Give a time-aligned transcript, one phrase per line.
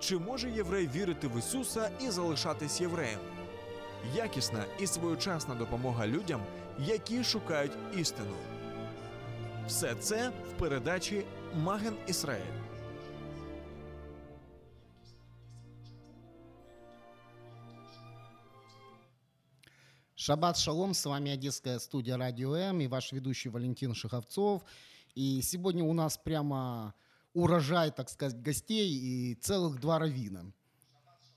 [0.00, 3.20] Чи може єврей вірити в Ісуса і залишатись євреєм?
[4.14, 6.42] Якісна і своєчасна допомога людям,
[6.78, 8.36] які шукають істину.
[9.66, 12.66] Все це в передачі Маген Ісраїль.
[20.14, 24.64] Шаббат шалом, с вами Одесская студия Радио М и ваш ведущий Валентин Шиховцов.
[25.14, 26.94] И сегодня у нас прямо
[27.33, 30.51] урожай, так сказать, гостей и целых два равина.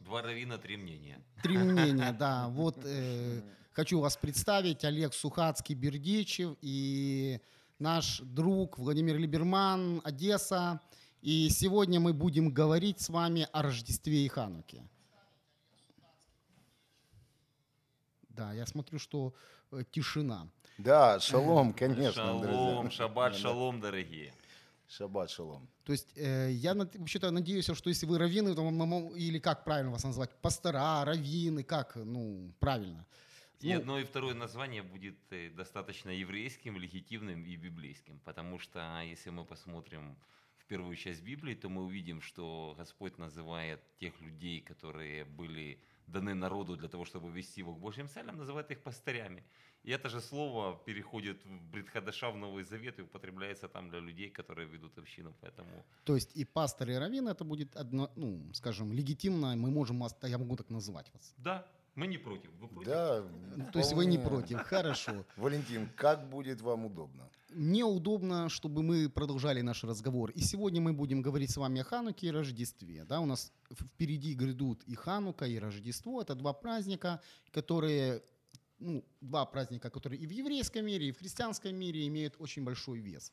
[0.00, 1.22] Два равина, три мнения.
[1.42, 2.48] Три мнения, да.
[2.48, 3.40] Вот э,
[3.72, 4.84] хочу вас представить.
[4.84, 7.40] Олег Сухацкий-Бердичев и
[7.78, 10.80] наш друг Владимир Либерман, Одесса.
[11.22, 14.82] И сегодня мы будем говорить с вами о Рождестве и Хануке.
[18.28, 19.32] Да, я смотрю, что
[19.70, 20.48] э, тишина.
[20.76, 22.90] Да, шалом, конечно, шалом, друзья.
[22.90, 24.34] шаббат, шалом, дорогие.
[24.96, 25.68] Шаббат шалом.
[25.84, 29.64] То есть э, я над- вообще-то надеюсь, что если вы раввины, то мы или как
[29.64, 33.04] правильно вас назвать, пастора, раввины, как, ну, правильно.
[33.60, 38.20] И Ну, одно и второе название будет э, достаточно еврейским, легитимным и библейским.
[38.24, 40.16] Потому что если мы посмотрим
[40.58, 46.34] в первую часть Библии, то мы увидим, что Господь называет тех людей, которые были даны
[46.34, 49.42] народу для того, чтобы вести его к Божьим целям, называет их пастырями.
[49.84, 54.30] И это же слово переходит в Бритхадаша в Новый Завет и употребляется там для людей,
[54.30, 55.34] которые ведут общину.
[55.40, 55.68] Поэтому
[56.04, 60.38] То есть и пастор, и раввин, это будет, одно, ну, скажем, легитимно, мы можем я
[60.38, 61.34] могу так назвать вас.
[61.36, 62.50] да, мы не против.
[62.60, 62.88] Вы против?
[62.88, 63.24] Да,
[63.56, 64.38] Ну, То есть вы не вполне.
[64.38, 65.24] против, хорошо.
[65.36, 67.28] Валентин, как будет вам удобно?
[67.50, 70.30] Мне удобно, чтобы мы продолжали наш разговор.
[70.30, 73.04] И сегодня мы будем говорить с вами о Хануке и Рождестве.
[73.04, 76.20] Да, у нас впереди грядут и Ханука, и Рождество.
[76.20, 77.20] Это два праздника,
[77.52, 78.22] которые
[78.78, 83.00] ну, два праздника, которые и в еврейском мире, и в христианском мире имеют очень большой
[83.00, 83.32] вес.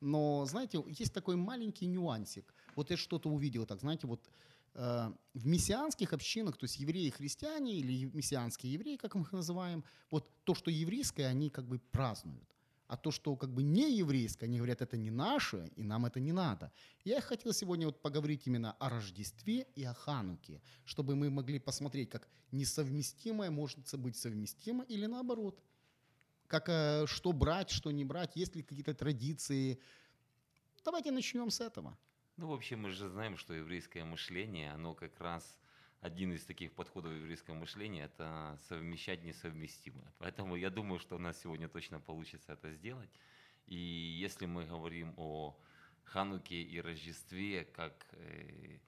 [0.00, 2.54] Но, знаете, есть такой маленький нюансик.
[2.76, 4.28] Вот я что-то увидел так, знаете, вот
[4.74, 9.32] э, в мессианских общинах, то есть евреи и христиане, или мессианские евреи, как мы их
[9.32, 12.57] называем, вот то, что еврейское, они как бы празднуют.
[12.88, 16.20] А то, что как бы не еврейское, они говорят, это не наше, и нам это
[16.20, 16.72] не надо.
[17.04, 22.08] Я хотел сегодня вот поговорить именно о Рождестве и о Хануке, чтобы мы могли посмотреть,
[22.08, 25.62] как несовместимое может быть совместимо или наоборот.
[26.46, 29.78] Как, э, что брать, что не брать, есть ли какие-то традиции.
[30.82, 31.98] Давайте начнем с этого.
[32.38, 35.57] Ну, вообще, мы же знаем, что еврейское мышление, оно как раз
[36.00, 40.12] один из таких подходов еврейского мышления– это совмещать несовместимое.
[40.18, 43.10] Поэтому я думаю, что у нас сегодня точно получится это сделать.
[43.66, 45.58] И если мы говорим о
[46.04, 48.78] Хануке и Рождестве как э,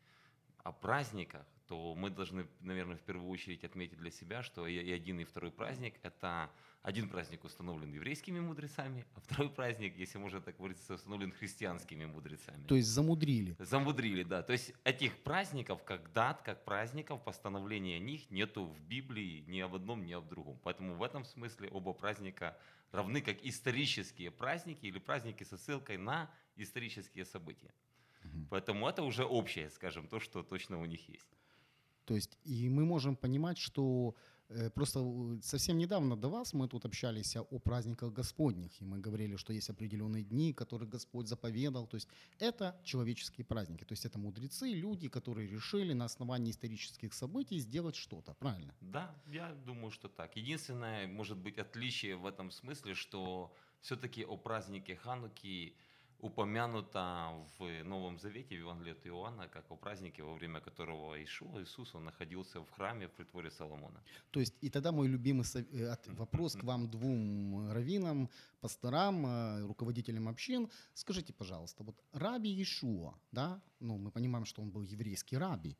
[0.62, 4.92] о праздниках, то мы должны, наверное, в первую очередь отметить для себя, что и и
[4.92, 6.50] один, и второй праздник– это
[6.82, 12.66] один праздник установлен еврейскими мудрецами, а второй праздник, если можно так выразиться, установлен христианскими мудрецами.
[12.66, 13.54] То есть замудрили.
[13.58, 14.42] Замудрили, да.
[14.42, 19.60] То есть этих праздников, как дат, как праздников, постановления о них нету в Библии ни
[19.60, 20.58] об одном, ни об другом.
[20.62, 22.56] Поэтому в этом смысле оба праздника
[22.92, 27.72] равны как исторические праздники или праздники со ссылкой на исторические события.
[28.48, 31.28] Поэтому это уже общее, скажем, то, что точно у них есть.
[32.04, 34.14] То есть и мы можем понимать, что
[34.74, 39.36] просто э, совсем недавно до вас мы тут общались о праздниках Господних, и мы говорили,
[39.36, 41.86] что есть определенные дни, которые Господь заповедал.
[41.86, 47.14] То есть это человеческие праздники, то есть это мудрецы, люди, которые решили на основании исторических
[47.14, 48.74] событий сделать что-то, правильно?
[48.80, 50.36] Да, я думаю, что так.
[50.36, 55.76] Единственное, может быть, отличие в этом смысле, что все-таки о празднике Хануки
[56.22, 61.62] упомянуто в Новом Завете, в Евангелии от Иоанна, как о празднике, во время которого Ишуа,
[61.62, 64.00] Иисус, он находился в храме в притворе Соломона.
[64.30, 68.28] То есть и тогда мой любимый э, вопрос к вам двум раввинам,
[68.60, 70.68] пасторам, э, руководителям общин.
[70.94, 75.76] Скажите, пожалуйста, вот раби Ишуа, да, ну мы понимаем, что он был еврейский раби,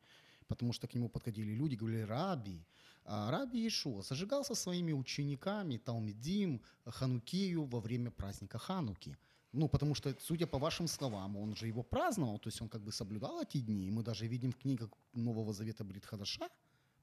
[0.47, 2.65] потому что к нему подходили люди, говорили раби.
[3.03, 9.17] А раби Ишуа зажигал со своими учениками Талмидим, Ханукею во время праздника Хануки.
[9.53, 12.81] Ну, потому что, судя по вашим словам, он же его праздновал, то есть он как
[12.81, 16.49] бы соблюдал эти дни, и мы даже видим в книгах Нового Завета Брит Хадаша,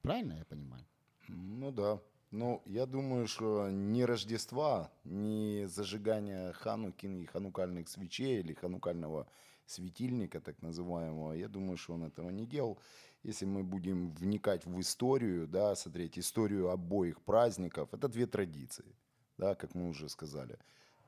[0.00, 0.84] правильно я понимаю?
[1.28, 2.00] Ну да.
[2.30, 9.26] Ну, я думаю, что ни Рождества, ни зажигания хануки, ни ханукальных свечей или ханукального
[9.66, 12.78] светильника, так называемого, я думаю, что он этого не делал.
[13.22, 18.94] Если мы будем вникать в историю, да, смотреть историю обоих праздников, это две традиции,
[19.38, 20.58] да, как мы уже сказали.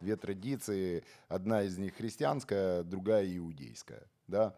[0.01, 4.55] Две традиции, одна из них христианская, другая иудейская, да.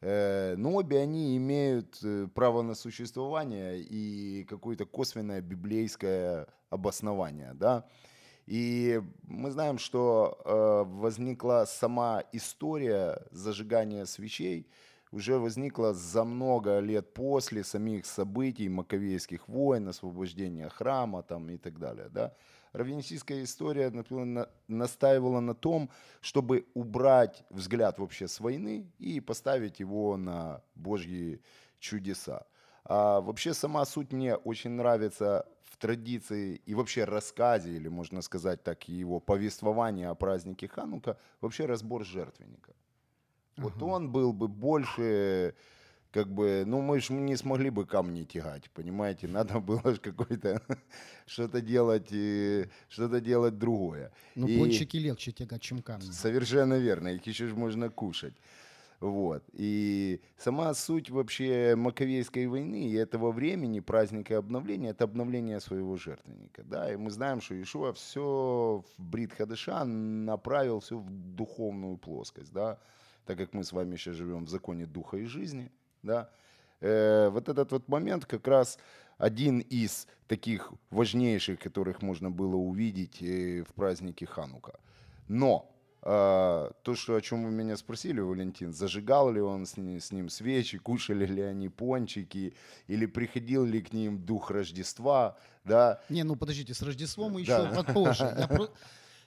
[0.00, 7.86] Э, Но обе они имеют э, право на существование и какое-то косвенное библейское обоснование, да.
[8.46, 14.68] И мы знаем, что э, возникла сама история зажигания свечей,
[15.10, 21.78] уже возникла за много лет после самих событий Маковейских войн, освобождения храма там, и так
[21.78, 22.08] далее.
[22.10, 22.34] Да?
[22.74, 25.90] Равенсийская история например, на- настаивала на том,
[26.20, 31.40] чтобы убрать взгляд вообще с войны и поставить его на Божьи
[31.78, 32.46] чудеса.
[32.84, 38.62] А вообще сама суть мне очень нравится в традиции и вообще рассказе, или можно сказать
[38.64, 42.72] так, его повествовании о празднике Ханука, вообще разбор жертвенника.
[43.56, 43.84] Вот Ага.
[43.84, 45.54] он был бы больше,
[46.14, 50.62] как бы, ну мы же не смогли бы камни тягать, понимаете, надо было ж какой-то
[51.26, 52.06] что-то делать,
[52.88, 54.12] что-то делать другое.
[54.36, 56.12] Ну, И- пончики легче тягать, чем камни.
[56.12, 58.34] Совершенно верно, их еще ж можно кушать.
[59.00, 59.42] Вот.
[59.52, 66.62] И сама суть вообще Маковейской войны и этого времени, праздника обновления, это обновление своего жертвенника.
[66.62, 66.92] Да?
[66.92, 72.52] И мы знаем, что Ишуа все в Брит Хадыша направил все в духовную плоскость.
[72.52, 72.78] Да?
[73.26, 75.72] Так как мы с вами сейчас живем в законе духа и жизни.
[76.04, 76.28] Да?
[76.80, 78.78] Э, вот этот вот момент как раз
[79.18, 84.78] один из таких важнейших, которых можно было увидеть э, в празднике Ханука.
[85.28, 85.70] Но
[86.06, 90.12] а, то, что, о чем вы меня спросили, Валентин, зажигал ли он с ним, с
[90.12, 92.54] ним свечи, кушали ли они пончики,
[92.88, 97.68] или приходил ли к ним дух Рождества, да, Не, ну подождите, с Рождеством мы Да.
[97.70, 98.34] еще попозже.
[98.38, 98.68] Я, про- О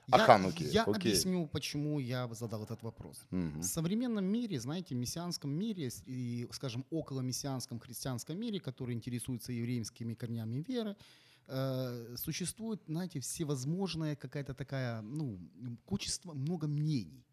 [0.08, 0.94] я- Хануке, я окей.
[1.12, 3.26] объясню, почему я задал этот вопрос.
[3.32, 3.62] Мгм.
[3.62, 10.14] В современном мире, знаете, мессианском мире и, скажем, около мессианском христианском мире, который интересуется еврейскими
[10.14, 10.96] корнями веры,
[11.48, 15.40] э, существует, знаете, всевозможная какая-то такая, ну,
[15.86, 17.26] кучество, много мнений.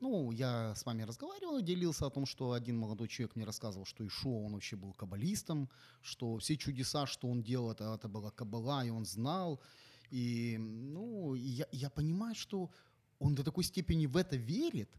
[0.00, 4.06] Ну, я с вами разговаривал, делился о том, что один молодой человек мне рассказывал, что
[4.06, 5.68] Ишуа, он вообще был каббалистом,
[6.00, 9.60] что все чудеса, что он делал, это, это была каббала, и он знал.
[10.10, 12.70] И, ну, я, я понимаю, что
[13.18, 14.90] он до такой степени в это верит,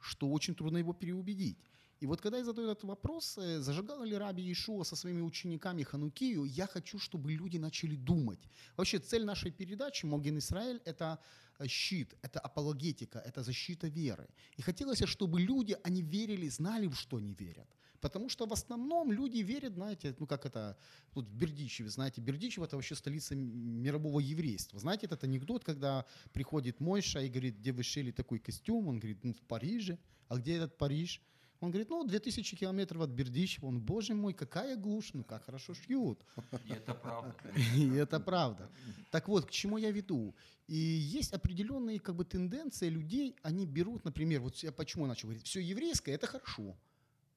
[0.00, 1.58] что очень трудно его переубедить.
[2.00, 5.82] И вот когда я задаю этот вопрос, э, зажигал ли Раби Иешуа со своими учениками
[5.82, 8.38] Ханукию, я хочу, чтобы люди начали думать.
[8.76, 11.18] Вообще цель нашей передачи «Моген Израиль»— это
[11.58, 14.28] э, щит, это апологетика, это защита веры.
[14.56, 17.66] И хотелось, чтобы люди, они верили, знали, в что они верят.
[18.00, 20.76] Потому что в основном люди верят, знаете, ну как это,
[21.12, 24.78] тут в Бердичеве, знаете, Бердичево это вообще столица мирового еврейства.
[24.78, 28.88] Знаете этот анекдот, когда приходит Мойша и говорит, где вы шили такой костюм?
[28.88, 29.98] Он говорит, ну в Париже.
[30.28, 31.20] А где этот Париж?
[31.60, 33.66] Он говорит, ну, 2000 километров от Бердичева.
[33.66, 36.24] Он, боже мой, какая глушь, ну как хорошо шьют.
[36.66, 37.34] И это правда.
[37.76, 38.70] И это правда.
[39.10, 40.34] Так вот, к чему я веду?
[40.68, 45.28] И есть определенные как бы тенденции людей, они берут, например, вот я почему я начал
[45.28, 46.76] говорить, все еврейское это хорошо,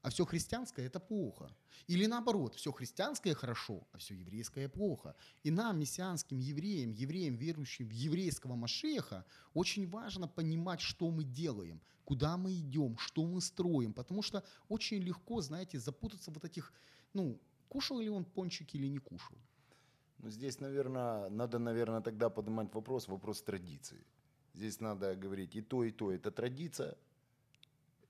[0.02, 1.50] а все христианское это плохо.
[1.88, 5.16] Или наоборот, все христианское хорошо, а все еврейское плохо.
[5.44, 11.82] И нам, мессианским евреям, евреям, верующим в еврейского Машеха, очень важно понимать, что мы делаем,
[12.04, 13.94] куда мы идем, что мы строим.
[13.94, 16.74] Потому что очень легко, знаете, запутаться вот этих,
[17.14, 17.40] ну,
[17.70, 19.38] кушал ли он пончики или не кушал.
[20.18, 24.04] Ну, здесь, наверное, надо, наверное, тогда поднимать вопрос, вопрос традиции.
[24.54, 26.12] Здесь надо говорить и то, и то.
[26.12, 26.96] Это традиция,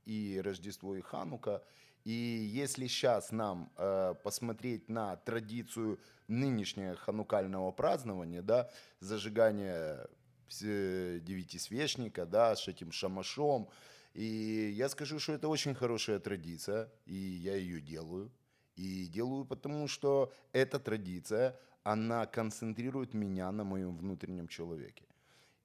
[0.05, 1.63] и Рождество, и Ханука.
[2.03, 10.07] И если сейчас нам э, посмотреть на традицию нынешнего ханукального празднования, да, зажигания
[10.47, 13.69] все- девятисвечника, да, с этим шамашом,
[14.13, 18.31] и я скажу, что это очень хорошая традиция, и я ее делаю.
[18.75, 25.05] И делаю потому, что эта традиция, она концентрирует меня на моем внутреннем человеке.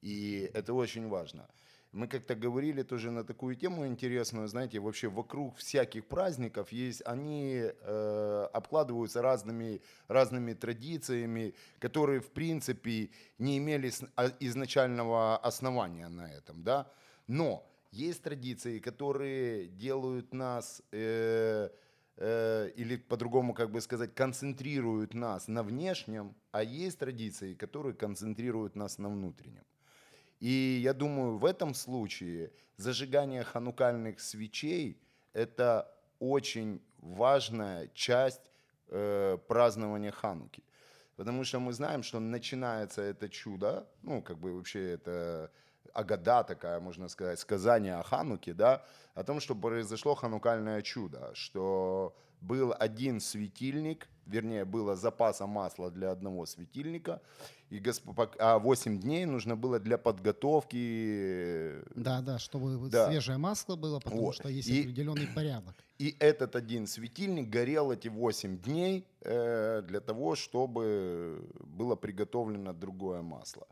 [0.02, 1.48] И это очень важно.
[1.96, 7.62] Мы как-то говорили тоже на такую тему интересную, знаете, вообще вокруг всяких праздников есть, они
[7.62, 16.62] э, обкладываются разными, разными традициями, которые, в принципе, не имели а- изначального основания на этом,
[16.62, 16.86] да.
[17.28, 21.70] Но есть традиции, которые делают нас, э,
[22.18, 28.76] э, или по-другому, как бы сказать, концентрируют нас на внешнем, а есть традиции, которые концентрируют
[28.76, 29.64] нас на внутреннем.
[30.40, 35.00] И я думаю, в этом случае зажигание ханукальных свечей–
[35.32, 38.50] это очень важная часть
[38.88, 40.62] э, празднования Хануки.
[41.16, 45.50] Потому что мы знаем, что начинается это чудо, ну, как бы вообще это
[45.94, 52.14] Агада такая, можно сказать, сказание о Хануке, да, о том, что произошло ханукальное чудо, что
[52.46, 57.20] был один светильник, вернее, было запаса масла для одного светильника,
[57.70, 58.04] и госп...
[58.38, 63.08] а 8 дней нужно было для подготовки Да, да, чтобы Да.
[63.10, 64.34] свежее масло было, потому Вот.
[64.36, 65.74] что есть И- определенный порядок.
[65.98, 73.22] И этот один светильник горел эти 8 дней э, для того, чтобы было приготовлено другое
[73.22, 73.66] масло.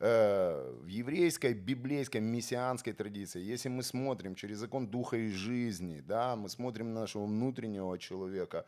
[0.00, 6.36] Э, в еврейской, библейской, мессианской традиции, если мы смотрим через закон духа и жизни, да,
[6.36, 8.64] мы смотрим на нашего внутреннего человека,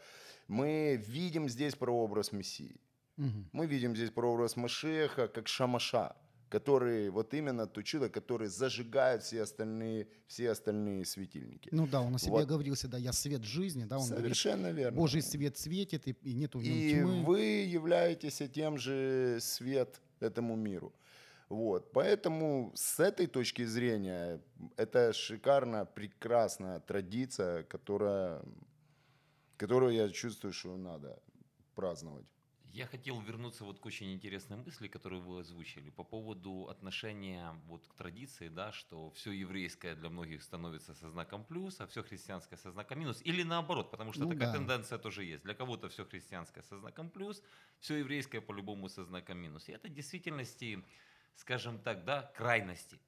[0.49, 2.81] мы видим здесь прообраз Мессии.
[3.53, 6.17] Мы видим здесь прообраз Машеха как шамаша,
[6.49, 11.69] который вот именно то чудо, который зажигает все остальные, все остальные светильники.
[11.71, 12.49] Ну да, он о себе Вот.
[12.49, 14.97] говорил всегда, я свет жизни, да, он говорит, Совершенно верно.
[14.97, 17.25] Божий свет светит, и, и нету в нем И тьмы.
[17.25, 20.93] вы являетесь тем же свет этому миру.
[21.51, 21.93] Вот.
[21.93, 24.41] Поэтому с этой точки зрения
[24.77, 28.43] это шикарная, прекрасная традиция, которая,
[29.57, 31.23] которую я чувствую, что надо
[31.75, 32.27] праздновать.
[32.73, 37.89] Я хотел вернуться вот к очень интересной мысли, которую вы озвучили, по поводу отношения вот
[37.89, 42.57] к традиции, да, что все еврейское для многих становится со знаком плюс, а все христианское
[42.57, 44.53] со знаком минус, или наоборот, потому что Ну такая да.
[44.53, 45.43] тенденция тоже есть.
[45.43, 47.43] Для кого-то все христианское со знаком плюс,
[47.81, 49.69] все еврейское по-любому со знаком минус.
[49.69, 50.87] И это в действительности,
[51.37, 52.99] скажем так, да, крайности.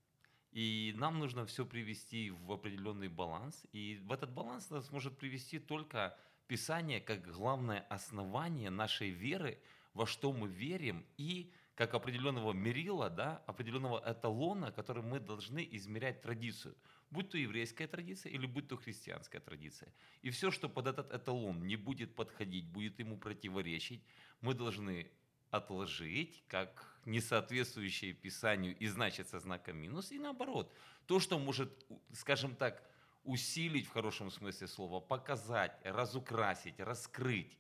[0.53, 3.67] И нам нужно все привести в определенный баланс.
[3.73, 6.17] И в этот баланс нас может привести только
[6.53, 9.59] Писание как главное основание нашей веры,
[9.95, 16.21] во что мы верим, и как определенного мерила, да, определенного эталона, которым мы должны измерять
[16.21, 16.77] традицию.
[17.11, 19.95] Будь то еврейская традиция или будь то христианская традиция.
[20.21, 24.03] И все, что под этот эталон не будет подходить, будет ему противоречить,
[24.43, 25.11] мы должны
[25.51, 30.73] отложить как несоответствующее Писанию и значится знаком минус, и наоборот.
[31.07, 32.83] То, что может, скажем так,
[33.25, 37.57] усилить в хорошем смысле слова, показать, разукрасить, раскрыть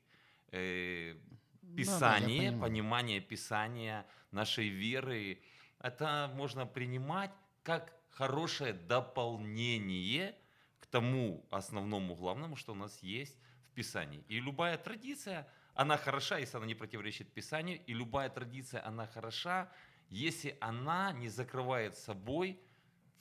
[0.50, 1.14] э,
[1.62, 2.60] Да, да, Писание, понимаю.
[2.60, 5.40] понимание Писания, нашей веры,
[5.78, 7.30] это можно принимать
[7.62, 10.34] как хорошее дополнение
[10.80, 13.38] к тому основному главному, что у нас есть
[13.70, 14.24] в Писании.
[14.28, 19.70] И любая традиция, она хороша, если она не противоречит Писанию, и любая традиция, она хороша,
[20.10, 22.60] если она не закрывает собой,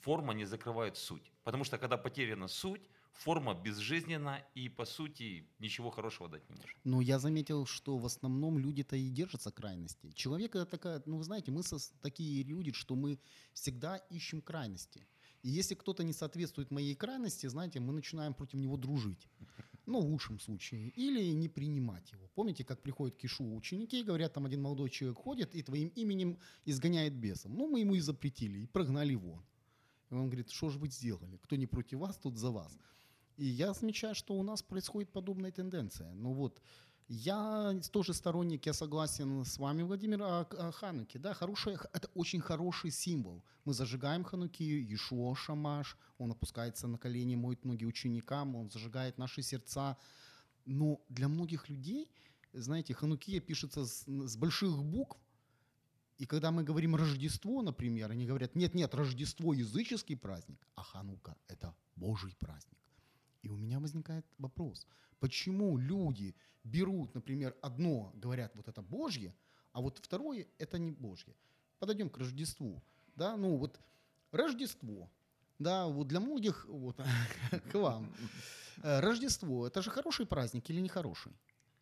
[0.00, 1.32] форма не закрывает суть.
[1.44, 2.82] Потому что когда потеряна суть,
[3.12, 6.76] форма безжизненна и, по сути, ничего хорошего дать не может.
[6.84, 10.10] Но я заметил, что в основном люди-то и держатся крайности.
[10.12, 13.18] Человек это такая, ну вы знаете, мы сос- такие люди, что мы
[13.52, 15.06] всегда ищем крайности.
[15.42, 19.28] И если кто-то не соответствует моей крайности, знаете, мы начинаем против него дружить.
[19.86, 20.88] Ну, в лучшем случае.
[20.90, 22.28] Или не принимать его.
[22.34, 25.88] Помните, как приходят к Ишу ученики и говорят, там один молодой человек ходит и твоим
[25.88, 27.52] именем изгоняет бесов.
[27.52, 29.44] Ну, мы ему и запретили, и прогнали вон.
[30.10, 31.38] И он говорит, что же вы сделали?
[31.38, 32.78] Кто не против вас, тот за вас.
[33.36, 36.12] И я замечаю, что у нас происходит подобная тенденция.
[36.12, 36.60] Ну вот,
[37.12, 41.18] я тоже сторонник, я согласен с вами, Владимир, о, о Хануке.
[41.18, 43.44] Да, хорошая, это очень хороший символ.
[43.66, 49.42] Мы зажигаем Хануки, Ишуа Шамаш, он опускается на колени, моет ноги ученикам, он зажигает наши
[49.42, 49.98] сердца.
[50.64, 52.10] Но для многих людей,
[52.54, 55.18] знаете, Ханукия пишется с, с больших букв,
[56.16, 61.74] и когда мы говорим Рождество, например, они говорят, нет-нет, Рождество языческий праздник, а Ханука– это
[61.94, 62.81] Божий праздник.
[63.42, 64.86] И у меня возникает вопрос,
[65.18, 66.34] почему люди
[66.64, 69.34] берут, например, одно, говорят, вот это Божье,
[69.72, 71.34] а вот второе– это не Божье.
[71.78, 72.82] Подойдем к Рождеству.
[73.16, 73.80] Да, ну вот
[74.30, 75.10] Рождество,
[75.58, 76.96] да, вот для многих, вот,
[77.72, 78.08] к вам,
[78.82, 81.32] Э, Рождество– это же хороший праздник или нехороший?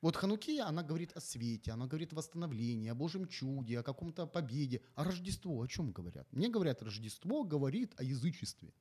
[0.03, 4.27] Вот Ханукия, она говорит о свете, она говорит о восстановлении, о Божьем чуде, о каком-то
[4.27, 4.81] победе.
[4.95, 6.27] А Рождество о чем говорят?
[6.33, 8.73] Мне говорят, Рождество говорит о язычестве.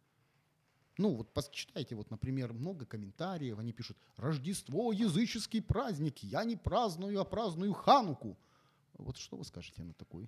[0.99, 7.21] Ну, вот почитайте, вот, например, много комментариев, они пишут, Рождество– языческий праздник, я не праздную,
[7.21, 8.37] а праздную Хануку.
[8.97, 10.27] Вот что вы скажете на такой?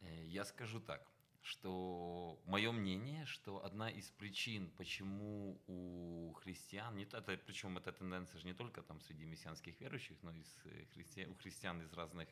[0.00, 1.02] Э, Я скажу так,
[1.42, 7.92] что мое мнение, что одна из причин, почему у христиан, не, то- это, причем эта
[7.92, 11.92] тенденция же не только там среди мессианских верующих, но и э, христи- у христиан из
[11.92, 12.26] разных,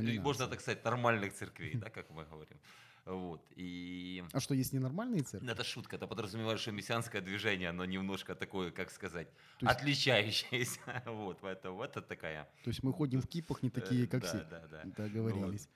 [0.00, 2.58] э, можно так сказать, нормальных церквей, да, как мы говорим.
[3.06, 3.40] Вот.
[3.56, 5.50] И А что, есть ненормальные церкви?
[5.50, 9.28] это шутка, это подразумевает, что мессианское движение, оно немножко такое, как сказать,
[9.58, 10.80] То есть- отличающееся.
[11.06, 12.44] Вот, поэтому это такая...
[12.64, 14.38] То есть мы ходим в кипах не такие, э, как да, все.
[14.50, 14.82] Да, да.
[14.84, 15.68] Договорились.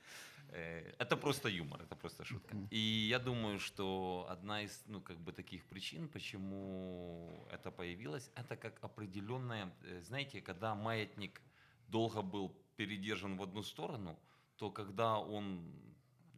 [0.48, 2.56] Э, Это просто юмор, это просто шутка.
[2.70, 2.78] И
[3.10, 8.78] я думаю, что одна из, ну, как бы таких причин, почему это появилось, это как
[8.84, 11.40] определенная, э, знаете, когда маятник
[11.88, 14.16] долго был передержан в одну сторону,
[14.56, 15.64] то когда он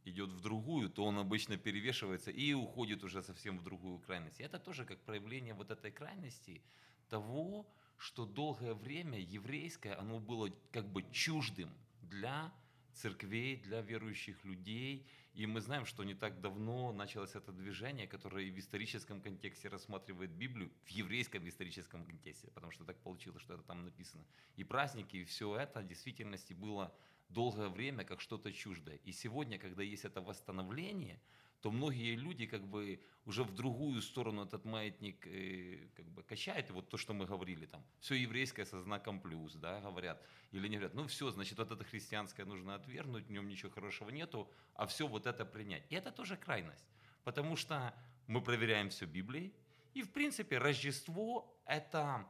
[0.07, 4.41] идет в другую, то он обычно перевешивается и уходит уже совсем в другую крайность.
[4.41, 6.63] И это тоже как проявление вот этой крайности
[7.09, 7.67] того,
[7.99, 11.71] что долгое время еврейское, оно было как бы чуждым
[12.03, 12.53] для
[12.93, 15.07] церквей, для верующих людей.
[15.35, 20.31] И мы знаем, что не так давно началось это движение, которое в историческом контексте рассматривает
[20.31, 24.25] Библию, в еврейском историческом контексте, потому что так получилось, что это там написано.
[24.57, 26.95] И праздники, и все это в действительности было
[27.29, 28.97] долгое время как что-то чуждое.
[29.05, 31.21] И сегодня, когда есть это восстановление,
[31.61, 36.71] то многие люди как бы уже в другую сторону этот маятник э, как бы качают.
[36.71, 40.23] И вот то, что мы говорили там, все еврейское со знаком плюс, да, говорят.
[40.53, 44.11] Или не говорят, ну все, значит, вот это христианское нужно отвергнуть, в нем ничего хорошего
[44.11, 45.85] нету, а все вот это принять.
[45.91, 46.87] И это тоже крайность.
[47.25, 47.93] Потому что
[48.29, 49.53] мы проверяем все Библией,
[49.95, 52.29] и в принципе Рождество это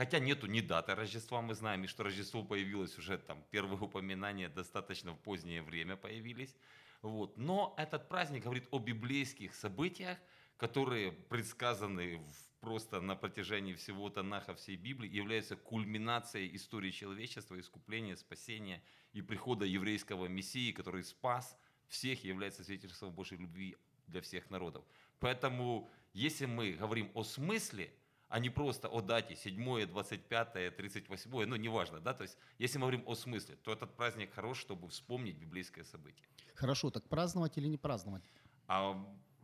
[0.00, 4.48] Хотя нету ни даты Рождества, мы знаем, и что Рождество появилось уже там, первые упоминания
[4.48, 6.56] достаточно в позднее время появились.
[7.02, 7.36] Вот.
[7.36, 10.16] Но этот праздник говорит о библейских событиях,
[10.56, 18.16] которые предсказаны в, просто на протяжении всего Танаха, всей Библии, являются кульминацией истории человечества, искупления,
[18.16, 23.76] спасения и прихода еврейского Мессии, который спас всех является свидетельством Божьей любви
[24.06, 24.82] для всех народов.
[25.18, 27.92] Поэтому, если мы говорим о смысле,
[28.30, 32.82] а не просто о дате 7, 25, 38, ну неважно, да, то есть если мы
[32.82, 36.26] говорим о смысле, то этот праздник хорош, чтобы вспомнить библейское событие.
[36.54, 38.22] Хорошо, так праздновать или не праздновать?
[38.68, 38.96] А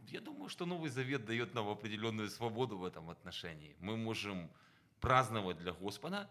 [0.09, 3.77] я думаю, что Новый Завет дает нам определенную свободу в этом отношении.
[3.81, 4.49] Мы можем
[5.01, 6.31] праздновать для Господа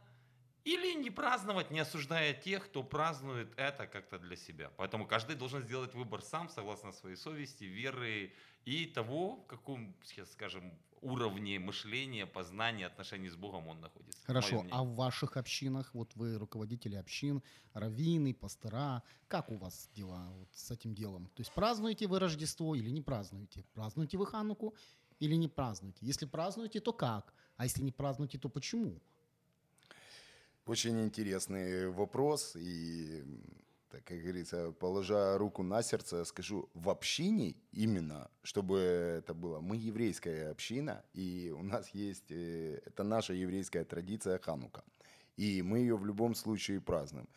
[0.63, 4.71] или не праздновать, не осуждая тех, кто празднует это как-то для себя.
[4.77, 8.33] Поэтому каждый должен сделать выбор сам, согласно своей совести, веры
[8.63, 10.73] и того, в каком, сейчас скажем,
[11.05, 14.19] уровне мышления, познания, отношений с Богом он находится.
[14.25, 17.41] Хорошо, а в ваших общинах, вот вы руководители общин,
[17.73, 21.27] раввины, пастора, как у вас дела вот с этим делом?
[21.35, 23.63] То есть празднуете вы Рождество или не празднуете?
[23.73, 24.75] Празднуете вы Хануку
[25.19, 25.99] или не празднуете?
[26.01, 27.33] Если празднуете, то как?
[27.57, 29.01] А если не празднуете, то почему?
[30.65, 32.55] Очень интересный вопрос.
[32.55, 33.23] И
[33.95, 39.77] так как говорится, положа руку на сердце, скажу, в общине именно, чтобы это было, мы
[39.77, 44.83] еврейская община, и у нас есть, э, это наша еврейская традиция Ханука,
[45.37, 47.29] и мы ее в любом случае празднуем.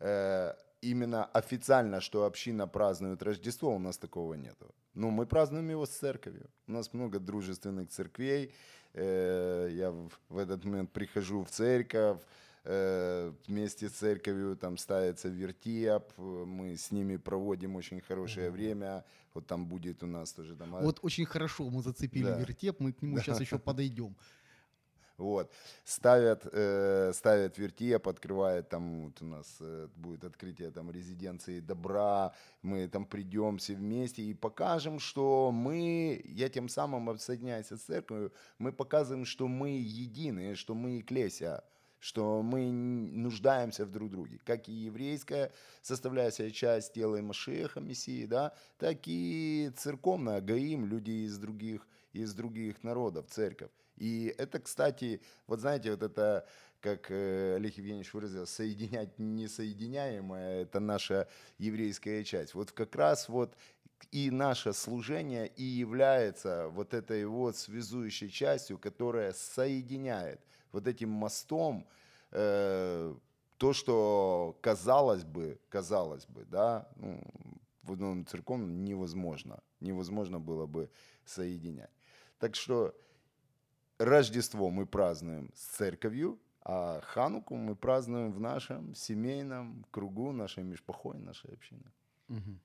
[0.00, 4.74] Э, именно официально, что община празднует Рождество, у нас такого нету.
[4.94, 6.48] Но мы празднуем его с церковью.
[6.66, 8.54] У нас много дружественных церквей.
[8.94, 9.90] Э, я
[10.30, 12.20] в этот момент прихожу в церковь,
[13.46, 19.66] вместе с церковью там ставится вертеп, мы с ними проводим очень хорошее время, вот там
[19.66, 20.70] будет у нас тоже там...
[20.70, 22.38] Вот очень хорошо мы зацепили да.
[22.38, 23.22] вертеп, мы к нему да.
[23.22, 24.16] сейчас еще подойдем.
[25.18, 25.50] Вот.
[25.84, 32.34] Ставят, э, ставят вертеп, открывает там, вот у нас э, будет открытие там резиденции добра,
[32.62, 38.32] мы там придем все вместе и покажем, что мы, я тем самым обсоединяюсь с церковью,
[38.58, 41.62] мы показываем, что мы едины, что мы эклесия,
[42.00, 44.38] что мы нуждаемся в друг друге.
[44.44, 51.26] Как и еврейская составляющая часть тела и Машеха, Мессии, да, так и церковная, Гаим, люди
[51.26, 53.70] из других, из других народов, церковь.
[53.96, 56.46] И это, кстати, вот знаете, вот это,
[56.80, 61.28] как э, Олег Евгеньевич выразил, соединять несоединяемое, это наша
[61.58, 62.54] еврейская часть.
[62.54, 63.56] Вот как раз вот
[64.12, 70.40] и наше служение и является вот этой вот связующей частью, которая соединяет–
[70.72, 71.86] вот этим мостом
[72.32, 73.14] э,
[73.56, 77.20] то, что казалось бы, казалось бы, да, ну,
[77.82, 80.90] в одном церковном невозможно, невозможно было бы
[81.24, 81.90] соединять.
[82.38, 82.94] Так что
[83.98, 91.18] Рождество мы празднуем с церковью, а Хануку мы празднуем в нашем семейном кругу, нашей межпохой,
[91.18, 91.90] нашей общины.
[92.28, 92.58] Угу.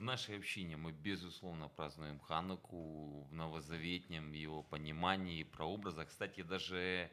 [0.00, 6.08] В нашей общине мы, безусловно, празднуем Хануку в новозаветнем его понимании, прообразах.
[6.08, 7.10] Кстати, даже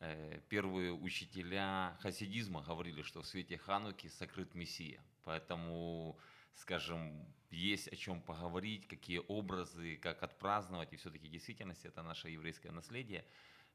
[0.00, 5.00] э, первые учителя хасидизма говорили, что в свете Хануки сокрыт Мессия.
[5.22, 6.18] Поэтому,
[6.56, 10.92] скажем, есть о чем поговорить, какие образы, как отпраздновать.
[10.92, 13.24] И все-таки действительности это наше еврейское наследие.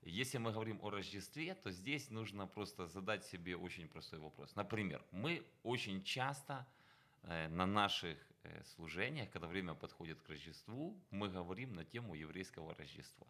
[0.02, 4.54] Если мы говорим о Рождестве, то здесь нужно просто задать себе очень простой вопрос.
[4.58, 6.68] Например, мы очень часто
[7.24, 8.18] э, на наших
[8.76, 13.28] служениях, когда время подходит к Рождеству, мы говорим на тему еврейского Рождества.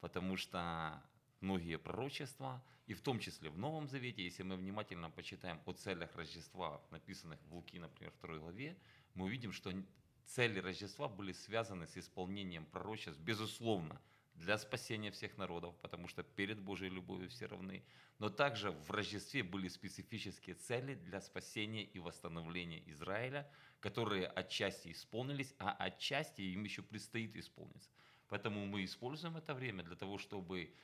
[0.00, 1.02] Потому что
[1.40, 6.14] многие пророчества, и в том числе в Новом Завете, если мы внимательно почитаем о целях
[6.16, 8.76] Рождества, написанных в Луки, например, второй главе,
[9.14, 9.72] мы увидим, что
[10.26, 14.00] цели Рождества были связаны с исполнением пророчеств, безусловно,
[14.42, 17.84] для спасения всех народов, потому что перед Божьей любовью все равны.
[18.18, 23.48] Но также в Рождестве были специфические цели для спасения и восстановления Израиля,
[23.80, 27.90] которые отчасти исполнились, а отчасти им еще предстоит исполниться.
[28.28, 30.74] Поэтому мы используем это время для того, чтобы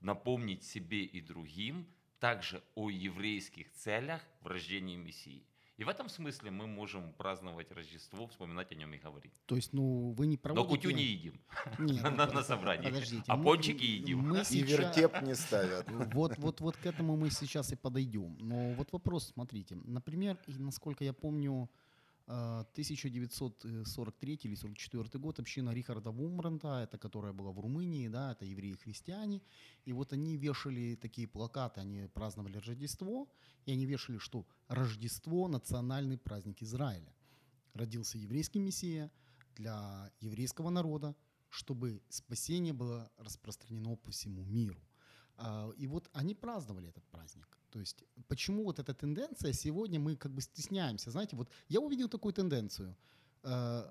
[0.00, 5.49] напомнить себе и другим также о еврейских целях в рождении Мессии.
[5.80, 9.32] И в этом смысле мы можем праздновать Рождество, вспоминать о нем и говорить.
[9.46, 10.76] То есть, ну, вы не Но проводите...
[10.76, 11.40] кутю не едим
[11.78, 13.24] Нет, на, на- собрании, Подождите.
[13.26, 14.18] а мы- пончики едим.
[14.28, 15.86] Мы И вертеп не ставят.
[16.14, 18.36] Вот, вот, вот к этому мы сейчас и подойдем.
[18.40, 19.76] Но вот вопрос, смотрите.
[19.86, 21.70] Например, насколько я помню,
[22.30, 29.42] 1943 или 44 год община Рихарда Вумбранта, это которая была в Румынии, да, это евреи-христиане,
[29.84, 33.28] и вот они вешали такие плакаты, они праздновали Рождество,
[33.66, 37.12] и они вешали, что Рождество– национальный праздник Израиля.
[37.74, 39.10] Родился еврейский мессия
[39.56, 41.16] для еврейского народа,
[41.48, 44.80] чтобы спасение было распространено по всему миру.
[45.36, 47.59] А, И вот они праздновали этот праздник.
[47.70, 51.10] То есть почему вот эта тенденция сегодня мы как бы стесняемся?
[51.10, 52.96] Знаете, вот я увидел такую тенденцию.
[53.42, 53.84] Э,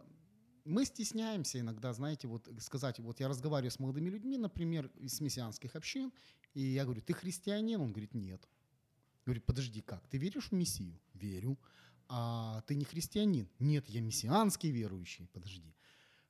[0.65, 5.75] Мы стесняемся иногда, знаете, вот сказать, вот я разговариваю с молодыми людьми, например, из мессианских
[5.75, 6.11] общин,
[6.53, 7.81] и я говорю, ты христианин?
[7.81, 8.47] Он говорит, нет.
[9.25, 10.07] Говорит, подожди, как?
[10.09, 10.99] Ты веришь в Мессию?
[11.13, 11.57] Верю.
[12.07, 13.47] А ты не христианин?
[13.59, 15.27] Нет, я мессианский верующий.
[15.27, 15.73] Подожди.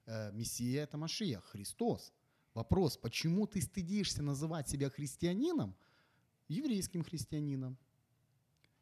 [0.05, 2.13] Э, Мессия– это Машия, Христос.
[2.53, 5.75] Вопрос, почему ты стыдишься называть себя христианином,
[6.49, 7.77] еврейским христианином?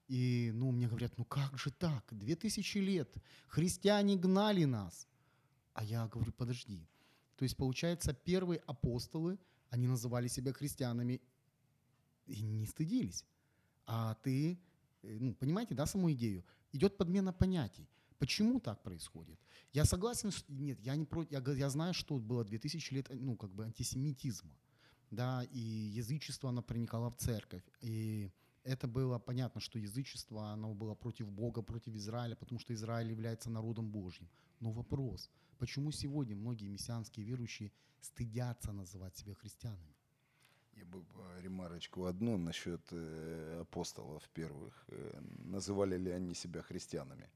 [0.07, 2.05] И, ну, мне говорят, ну как же так?
[2.11, 3.15] Две тысячи лет
[3.47, 5.07] христиане гнали нас.
[5.73, 6.87] А я говорю, подожди.
[7.35, 9.37] То есть, получается, первые апостолы,
[9.69, 11.21] они называли себя христианами
[12.25, 13.25] и не стыдились.
[13.85, 14.59] А ты,
[15.03, 16.43] э, ну, понимаете, да, саму идею?
[16.71, 17.87] Идет подмена понятий.
[18.17, 19.39] Почему так происходит?
[19.73, 23.35] Я согласен, что нет, я не против, я, я знаю, что было 2000 лет, ну,
[23.35, 24.57] как бы антисемитизма,
[25.11, 28.31] да, и язычество, оно проникало в церковь, и
[28.63, 33.49] это было понятно, что язычество, оно было против Бога, против Израиля, потому что Израиль является
[33.49, 34.29] народом Божьим.
[34.59, 39.95] Но вопрос, почему сегодня многие мессианские верующие стыдятся называть себя христианами?
[40.73, 44.85] Я бы э, ремарочку одну насчет э, апостолов первых.
[44.89, 47.29] Э, называли ли они себя христианами?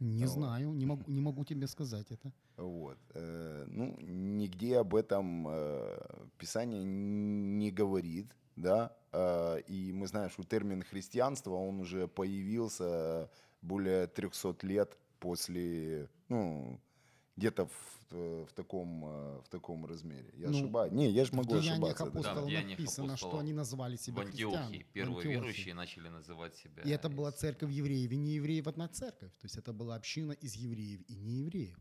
[0.00, 0.32] Не Вот.
[0.34, 2.32] знаю, не могу, не могу тебе сказать это.
[2.56, 2.98] Вот.
[3.14, 5.98] э, Ну, нигде об этом э,
[6.38, 13.28] Писание не говорит, да, э, и мы знаем, что термин христианство, он уже появился
[13.62, 16.80] более 300 лет после, ну,
[17.38, 17.72] где-то в,
[18.10, 20.30] э, в таком, э, в таком размере.
[20.34, 20.92] Я Ну, ошибаюсь?
[20.92, 22.22] Не, я же В могу Деяниях ошибаться.
[22.22, 22.34] да.
[22.34, 24.82] Да, в Деяниях написано, что они назвали В себя христианами.
[24.82, 25.34] В первые Антиохии.
[25.36, 26.82] верующие начали называть себя.
[26.82, 29.30] И это была церковь евреев и не евреев одна церковь.
[29.40, 31.78] То есть это была община из евреев и не евреев.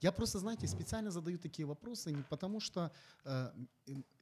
[0.00, 2.90] Я просто, знаете, специально задаю такие вопросы не потому, что,
[3.24, 3.52] э,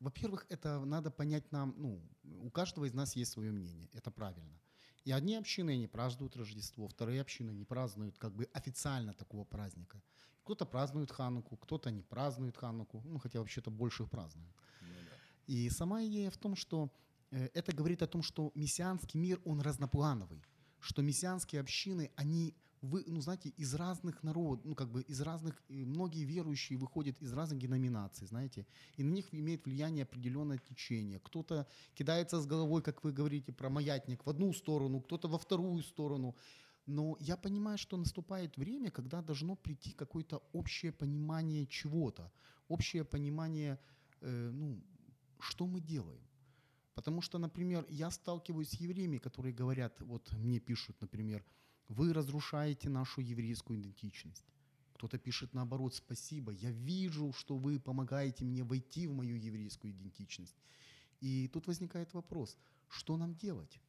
[0.00, 2.00] во-первых, это надо понять нам, ну,
[2.42, 4.58] у каждого из нас есть свое мнение, это правильно.
[5.04, 10.02] И одни общины не празднуют Рождество, вторые общины не празднуют как бы официально такого праздника.
[10.44, 14.54] Кто-то празднует Хануку, кто-то не празднует Хануку, ну, хотя вообще-то больше празднуют.
[15.46, 16.90] И сама идея в том, что
[17.30, 20.42] э, это говорит о том, что мессианский мир, он разноплановый,
[20.80, 25.62] что мессианские общины, они, вы, ну, знаете, из разных народов, ну, как бы из разных,
[25.68, 28.66] многие верующие выходят из разных деноминаций, знаете,
[28.96, 31.18] и на них имеет влияние определенное течение.
[31.20, 35.82] Кто-то кидается с головой, как вы говорите, про маятник в одну сторону, кто-то во вторую
[35.82, 36.34] сторону.
[36.86, 42.32] Но я понимаю, что наступает время, когда должно прийти какое-то общее понимание чего-то,
[42.68, 43.78] общее понимание,
[44.22, 44.82] э, ну,
[45.38, 46.26] что мы делаем.
[46.94, 51.44] Потому что, например, я сталкиваюсь с евреями, которые говорят, вот мне пишут, например,
[51.90, 54.46] вы разрушаете нашу еврейскую идентичность.
[54.94, 60.56] Кто-то пишет наоборот, спасибо, я вижу, что вы помогаете мне войти в мою еврейскую идентичность.
[61.20, 62.56] И тут возникает вопрос,
[62.88, 63.80] что нам делать?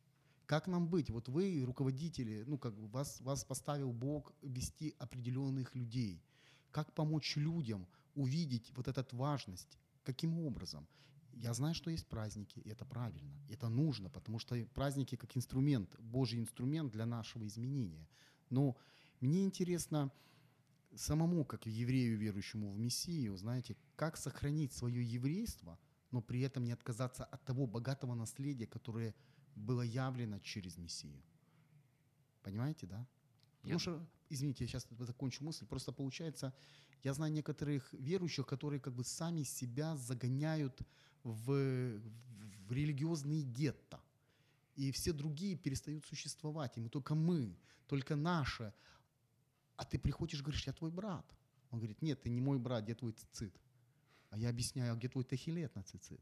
[0.48, 1.12] Как нам быть?
[1.12, 6.24] Вот вы, руководители, ну как вас, вас поставил Бог вести определенных людей.
[6.72, 9.78] Как помочь людям увидеть вот эту важность?
[10.04, 10.88] Каким образом?
[11.34, 15.96] Я знаю, что есть праздники, и это правильно, это нужно, потому что праздники как инструмент,
[16.00, 18.08] Божий инструмент для нашего изменения.
[18.50, 18.76] Но
[19.22, 20.12] мне интересно
[20.96, 25.80] самому, как еврею, верующему в Мессию, знаете, как сохранить свое еврейство,
[26.12, 29.16] но при этом не отказаться от того богатого наследия, которое
[29.56, 31.22] было явлено через Мессию.
[32.44, 33.08] Понимаете, да?
[33.62, 36.54] Потому Я- что, извините, я сейчас закончу мысль, просто получается,
[37.04, 40.82] я знаю некоторых верующих, которые как бы сами себя загоняют
[41.24, 42.00] в,
[42.68, 44.00] в религиозные гетто.
[44.76, 47.56] И все другие перестают существовать, и мы только мы,
[47.88, 48.74] только наше.
[49.76, 51.26] А ты приходишь, говоришь, я твой брат.
[51.72, 53.54] Он говорит, нет, ты не мой брат, где твой цицит?
[54.30, 56.22] А я объясняю, а где твой тахилет на цицит?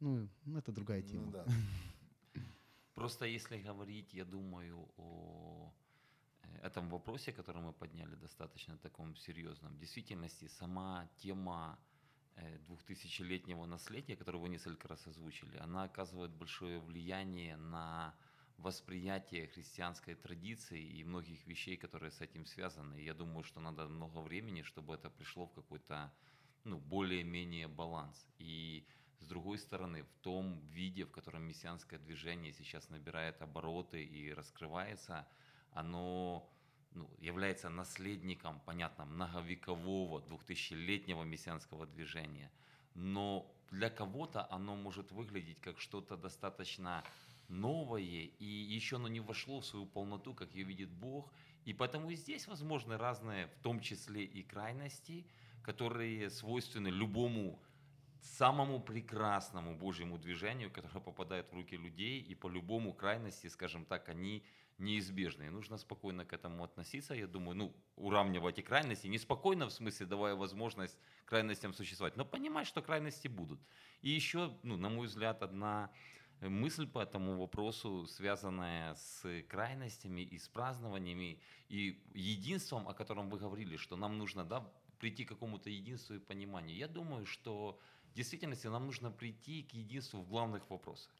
[0.00, 1.24] Ну, ну, это другая тема.
[1.24, 1.44] Ну да.
[2.94, 5.72] Просто если говорить, я думаю, о
[6.42, 9.74] э, этом вопросе, который мы подняли, достаточно таком серьезном.
[9.74, 11.78] В действительности сама тема
[12.66, 18.14] двухтысячелетнего наследия, которую вы несколько раз озвучили, она оказывает большое влияние на
[18.58, 23.00] восприятие христианской традиции и многих вещей, которые с этим связаны.
[23.00, 26.12] И я думаю, что надо много времени, чтобы это пришло в какой-то
[26.64, 28.26] ну, более-менее баланс.
[28.38, 28.84] И
[29.20, 35.26] с другой стороны, в том виде, в котором мессианское движение сейчас набирает обороты и раскрывается,
[35.72, 36.50] оно
[36.92, 42.50] ну, является наследником, понятно, многовекового, двухтысячелетнего мессианского движения.
[42.94, 47.04] Но для кого-то оно может выглядеть как что-то достаточно
[47.48, 51.32] новое, и еще оно не вошло в свою полноту, как ее видит Бог.
[51.64, 55.26] И поэтому и здесь возможны разные, в том числе и крайности,
[55.62, 57.60] которые свойственны любому
[58.20, 64.44] самому прекрасному Божьему движению, которое попадает в руки людей, и по-любому крайности, скажем так, они
[64.78, 65.44] неизбежны.
[65.44, 69.72] И нужно спокойно к этому относиться, я думаю, ну, уравнивать и крайности, не спокойно, в
[69.72, 73.60] смысле, давая возможность крайностям существовать, но понимать, что крайности будут.
[74.02, 75.90] И еще, ну, на мой взгляд, одна
[76.40, 83.38] мысль по этому вопросу, связанная с крайностями и с празднованиями, и единством, о котором вы
[83.38, 86.76] говорили, что нам нужно да, прийти к какому-то единству и пониманию.
[86.76, 87.78] Я думаю, что
[88.12, 91.12] в действительности нам нужно прийти к единству в главных вопросах.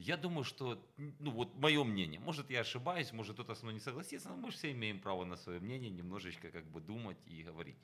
[0.00, 0.82] Я думаю, что,
[1.18, 4.50] ну вот мое мнение, может я ошибаюсь, может кто-то со мной не согласится, но мы
[4.50, 7.76] же все имеем право на свое мнение, немножечко как бы думать и говорить.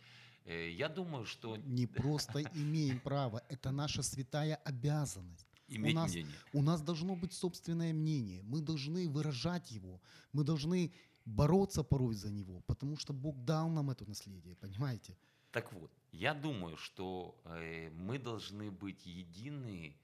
[0.46, 1.56] Э, я думаю, что...
[1.56, 5.46] Не просто имеем право, это наша святая обязанность.
[5.68, 6.34] Иметь у нас, мнение.
[6.54, 8.42] У нас должно быть собственное мнение.
[8.44, 10.00] Мы должны выражать его.
[10.32, 10.92] Мы должны
[11.26, 15.18] бороться порой за него, потому что Бог дал нам это наследие, понимаете?
[15.50, 19.96] Так вот, я думаю, что э, мы должны быть едины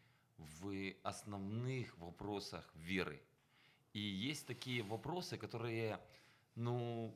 [0.60, 3.20] в основных вопросах веры.
[3.92, 6.00] И есть такие вопросы, которые,
[6.54, 7.14] ну,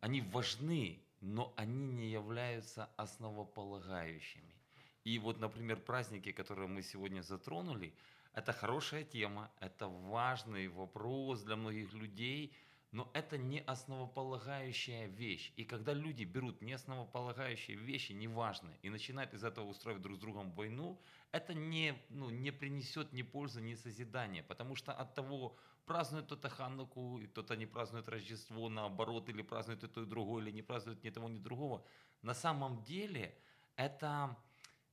[0.00, 4.54] они важны, но они не являются основополагающими.
[5.04, 7.92] И вот, например, праздники, которые мы сегодня затронули,
[8.32, 12.52] это хорошая тема, это важный вопрос для многих людей,
[12.92, 15.52] но это не основополагающая вещь.
[15.56, 20.20] И когда люди берут не основополагающие вещи, неважные, и начинают из этого устраивать друг с
[20.20, 21.00] другом войну,
[21.30, 24.42] это не, ну, не принесет ни пользы, ни созидания.
[24.42, 29.88] Потому что от того, празднует кто-то Хануку, кто-то не празднует Рождество, наоборот, или празднует и
[29.88, 31.84] то, и другое, или не празднует ни того, ни другого.
[32.22, 33.36] На самом деле
[33.76, 34.36] это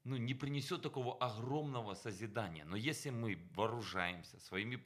[0.08, 2.66] ну, не принесет такого огромного созидания.
[2.66, 4.78] Но если мы вооружаемся своими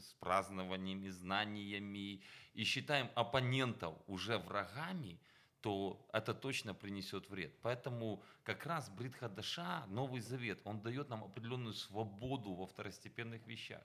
[0.00, 2.22] с празднованиями, знаниями
[2.54, 5.18] и считаем оппонентов уже врагами,
[5.60, 7.52] то это точно принесет вред.
[7.62, 13.82] Поэтому как раз Бритхадаша, Новый Завет, он дает нам определенную свободу во второстепенных вещах.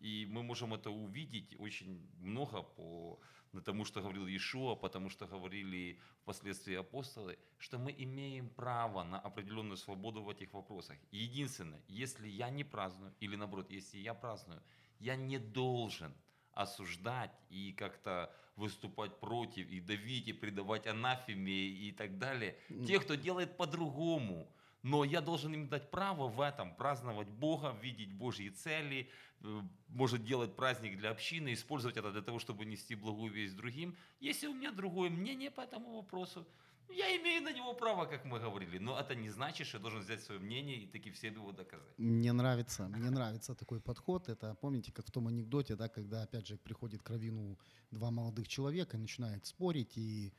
[0.00, 3.20] И мы можем это увидеть очень много по
[3.60, 9.76] тому, что говорил Иешуа, потому что говорили впоследствии апостолы, что мы имеем право на определенную
[9.76, 10.96] свободу в этих вопросах.
[11.10, 14.62] Единственное, если я не праздную, или наоборот, если я праздную,
[15.00, 16.14] я не должен
[16.52, 22.56] осуждать и как-то выступать против, и давить, и предавать анафеме и так далее.
[22.86, 24.48] Те, кто делает по-другому.
[24.84, 29.08] Но я должен им дать право в этом праздновать Бога, видеть Божьи цели,
[29.40, 33.96] э, может делать праздник для общины, использовать это для того, чтобы нести благую весть другим.
[34.20, 36.46] Если у меня другое мнение по этому вопросу,
[36.90, 38.76] я имею на него право, как мы говорили.
[38.76, 41.98] Но это не значит, что я должен взять свое мнение и таки всем его доказать.
[41.98, 44.28] Мне нравится, мне нравится такой подход.
[44.28, 47.58] Это, помните, как в том анекдоте, да, когда, опять же, приходит к Равину
[47.90, 50.34] два молодых человека и начинают спорить, и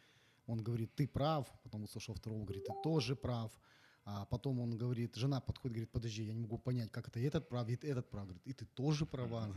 [0.46, 3.52] он говорит, ты прав, потом услышал второго, говорит, ты тоже прав.
[4.06, 7.24] А потом он говорит, жена подходит, говорит, подожди, я не могу понять, как это и
[7.24, 8.26] этот прав, и этот прав.
[8.26, 9.48] Говорит, и ты тоже права.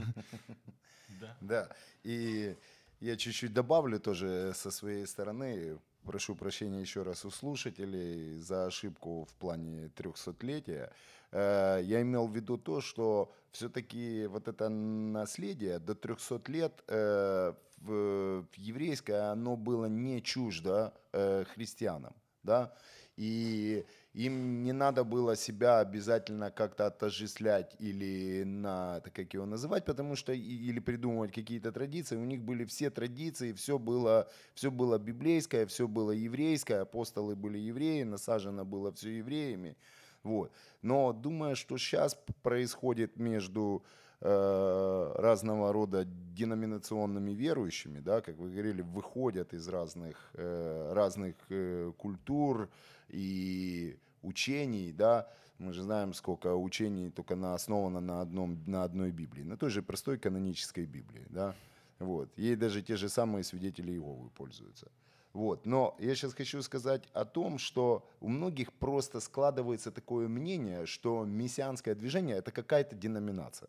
[1.21, 1.37] Да.
[1.41, 1.69] Да,
[2.03, 2.57] и
[3.01, 5.79] я чуть-чуть добавлю тоже со своей стороны.
[6.05, 10.91] Прошу прощения еще раз у слушателей за ошибку в плане 300-летия.
[11.33, 17.53] Э, Я имел в виду то, что все-таки вот это наследие до 300 лет э,
[17.79, 22.15] в, в еврейское, оно было не чуждо э, христианам.
[22.43, 22.73] Да?
[23.17, 29.85] И им не надо было себя обязательно как-то отождествлять или на, так как его называть,
[29.85, 32.17] потому что или придумывать какие-то традиции.
[32.17, 37.59] У них были все традиции, все было, все было библейское, все было еврейское, апостолы были
[37.59, 39.77] евреи, насажено было все евреями.
[40.23, 40.53] Вот.
[40.83, 43.85] Но думаю, что сейчас происходит между
[44.21, 51.93] э, разного рода деноминационными верующими, да, как вы говорили, выходят из разных, э, разных э,
[51.97, 52.69] культур
[53.09, 59.11] и учений, да, мы же знаем, сколько учений только на, основано на, одном, на одной
[59.11, 61.55] Библии, на той же простой канонической Библии, да,
[61.99, 62.29] вот.
[62.37, 64.91] Ей даже те же самые свидетели Иеговы пользуются.
[65.33, 65.67] Вот.
[65.67, 71.25] Но я сейчас хочу сказать о том, что у многих просто складывается такое мнение, что
[71.25, 73.69] мессианское движение– это какая-то деноминация.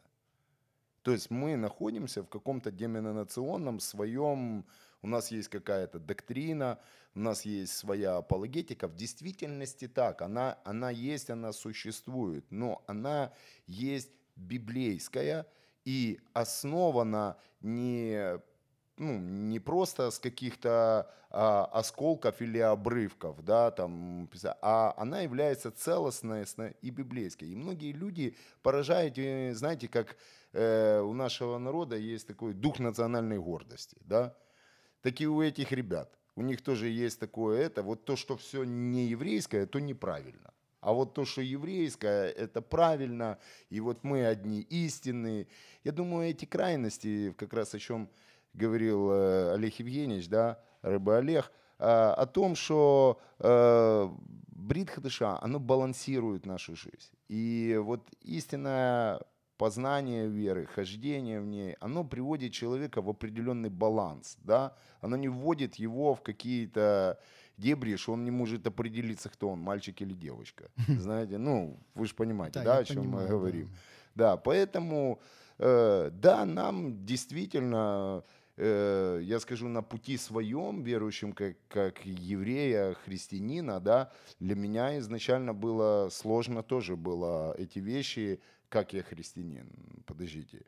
[1.02, 4.66] То есть мы находимся в каком-то деноминационном своем,
[5.02, 6.80] у нас есть какая-то доктрина,
[7.16, 8.88] у нас есть своя апологетика.
[8.88, 13.34] В действительности так, она, она есть, она существует, но она
[13.68, 15.48] есть библейская
[15.86, 18.40] и основана не
[19.00, 24.30] ну, не просто с каких-то а, осколков или обрывков, да, там,
[24.62, 26.46] а она является целостной
[26.82, 27.46] и библейской.
[27.46, 29.16] И многие люди поражают,
[29.58, 30.18] знаете, как
[30.52, 34.36] э, у нашего народа есть такой дух национальной гордости, да,
[35.02, 36.18] так и у этих ребят.
[36.36, 40.54] У них тоже есть такое это, вот то, что все не еврейское, то неправильно.
[40.82, 43.38] А вот то, что еврейское, это правильно,
[43.70, 45.48] и вот мы одни истинные.
[45.84, 48.10] Я думаю, эти крайности, как раз о чем
[48.54, 54.10] говорил э, Олег Евгеньевич, да, Рыба Олег, э, о том, что э,
[54.48, 57.12] брит хадыша, оно балансирует нашу жизнь.
[57.28, 59.22] И вот истинное
[59.60, 65.76] познание веры, хождение в ней, оно приводит человека в определенный баланс, да, оно не вводит
[65.76, 67.20] его в какие-то
[67.58, 70.72] дебри, что он не может определиться, кто он, мальчик или девочка.
[70.88, 73.70] Знаете, ну, вы же понимаете, да, о чем мы говорим.
[74.16, 75.20] Да, поэтому,
[75.58, 78.24] да, нам действительно
[78.62, 85.54] Э, я скажу, на пути своем, верующим как, как еврея, христианина, да, для меня изначально
[85.54, 89.72] было сложно тоже было эти вещи, как я христианин,
[90.06, 90.66] подождите.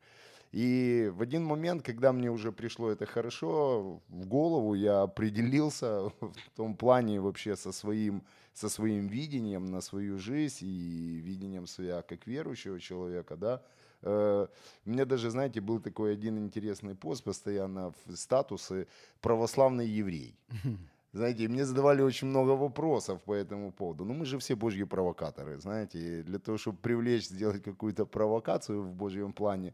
[0.53, 6.49] И в один момент, когда мне уже пришло это хорошо в голову, я определился в
[6.55, 8.23] том плане вообще со своим,
[8.53, 13.61] со своим видением на свою жизнь и видением себя как верующего человека, да,
[14.03, 18.87] у меня даже, знаете, был такой один интересный пост постоянно в статусы
[19.21, 20.35] «православный еврей».
[21.13, 24.05] Знаете, мне задавали очень много вопросов по этому поводу.
[24.05, 26.23] Ну, мы же все божьи провокаторы, знаете.
[26.23, 29.73] для того, чтобы привлечь, сделать какую-то провокацию в божьем плане,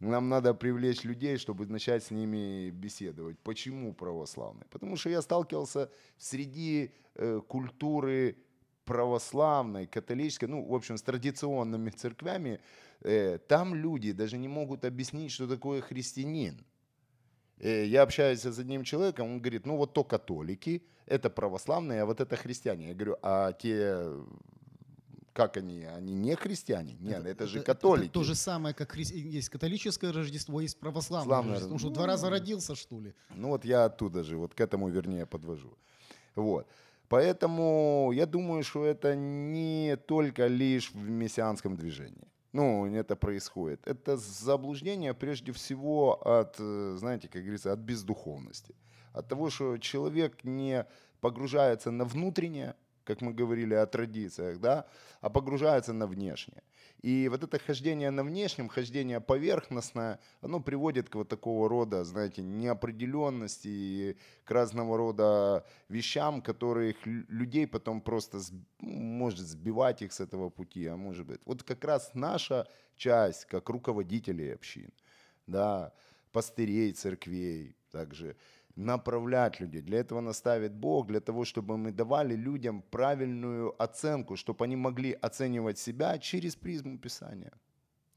[0.00, 3.38] нам надо привлечь людей, чтобы начать с ними беседовать.
[3.38, 4.66] Почему православный?
[4.70, 8.36] Потому что я сталкивался среди э, культуры
[8.84, 12.58] православной, католической, ну, в общем, с традиционными церквями, э,
[13.48, 16.64] там люди даже не могут объяснить, что такое христианин.
[17.58, 22.06] Э, я общаюсь с одним человеком, он говорит, ну вот то католики, это православные, а
[22.06, 22.88] вот это христиане.
[22.88, 24.10] Я говорю, а те
[25.32, 25.84] как они?
[25.84, 26.96] Они не христиане?
[27.00, 28.04] Нет, это, это же католики.
[28.04, 29.02] Это то же самое, как хри...
[29.02, 31.68] есть католическое Рождество, есть православное Славное Рождество.
[31.74, 33.14] Потому что ну, два раза родился, что ли?
[33.34, 35.76] Ну вот я оттуда же, вот к этому вернее подвожу.
[36.36, 36.68] Вот.
[37.08, 42.28] Поэтому я думаю, что это не только лишь в мессианском движении.
[42.54, 43.84] Ну, это происходит.
[43.84, 48.76] Это заблуждение прежде всего от, э, знаете, как говорится, от бездуховности.
[49.12, 50.86] От того, что человек не
[51.20, 54.86] погружается на внутреннее, как мы говорили о традициях, да,
[55.20, 56.62] а погружается на внешнее.
[57.04, 62.40] И вот это хождение на внешнем, хождение поверхностное, оно приводит к вот такого рода, знаете,
[62.40, 68.38] неопределенности и к разного рода вещам, которых людей потом просто
[68.80, 71.42] ну, может сбивать их с этого пути, а может быть.
[71.44, 74.90] Вот как раз наша часть, как руководителей общин,
[75.46, 75.92] да,
[76.32, 78.34] пастырей церквей, также
[78.76, 79.82] направлять людей.
[79.82, 85.12] Для этого наставит Бог, для того, чтобы мы давали людям правильную оценку, чтобы они могли
[85.12, 87.52] оценивать себя через призму Писания.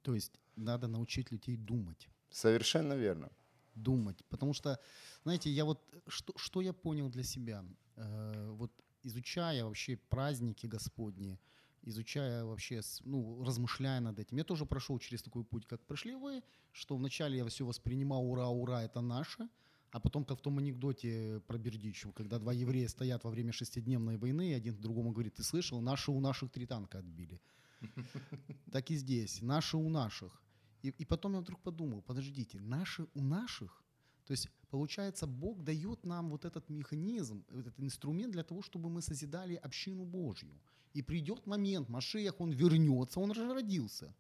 [0.02, 2.10] То есть надо научить людей думать.
[2.30, 3.30] Совершенно верно.
[3.76, 4.26] Думать.
[4.30, 4.80] Потому что,
[5.24, 7.64] знаете, я вот, что, что я понял для себя?
[7.96, 8.72] Э, вот
[9.04, 11.40] изучая вообще праздники Господни,
[11.84, 14.38] изучая вообще, ну, размышляя над этим.
[14.38, 18.48] Я тоже прошел через такой путь, как прошли вы, что вначале я все воспринимал, ура,
[18.50, 19.48] ура, это наше,
[19.92, 24.18] а потом, как в том анекдоте про Бердичев, когда два еврея стоят во время шестидневной
[24.18, 27.42] войны, и один другому говорит, ты слышал, наши у наших три танка отбили.
[28.72, 30.42] Так и здесь, наши у наших.
[30.84, 33.84] И, и потом я вдруг подумал, подождите, наши у наших?
[34.26, 39.02] То есть, получается, Бог дает нам вот этот механизм, этот инструмент для того, чтобы мы
[39.02, 40.60] созидали общину Божью.
[40.94, 44.14] И придет момент, Машеях, он вернется, он же родился.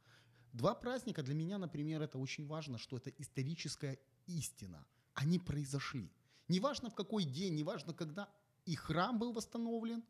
[0.54, 4.86] Два праздника для меня, например, это очень важно, что это историческая истина–
[5.18, 6.12] они произошли.
[6.48, 8.30] Неважно в какой день, неважно когда
[8.66, 10.04] и храм был восстановлен,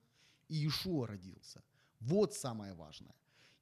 [0.50, 1.64] и Ишуа родился.
[2.00, 3.16] Вот самое важное.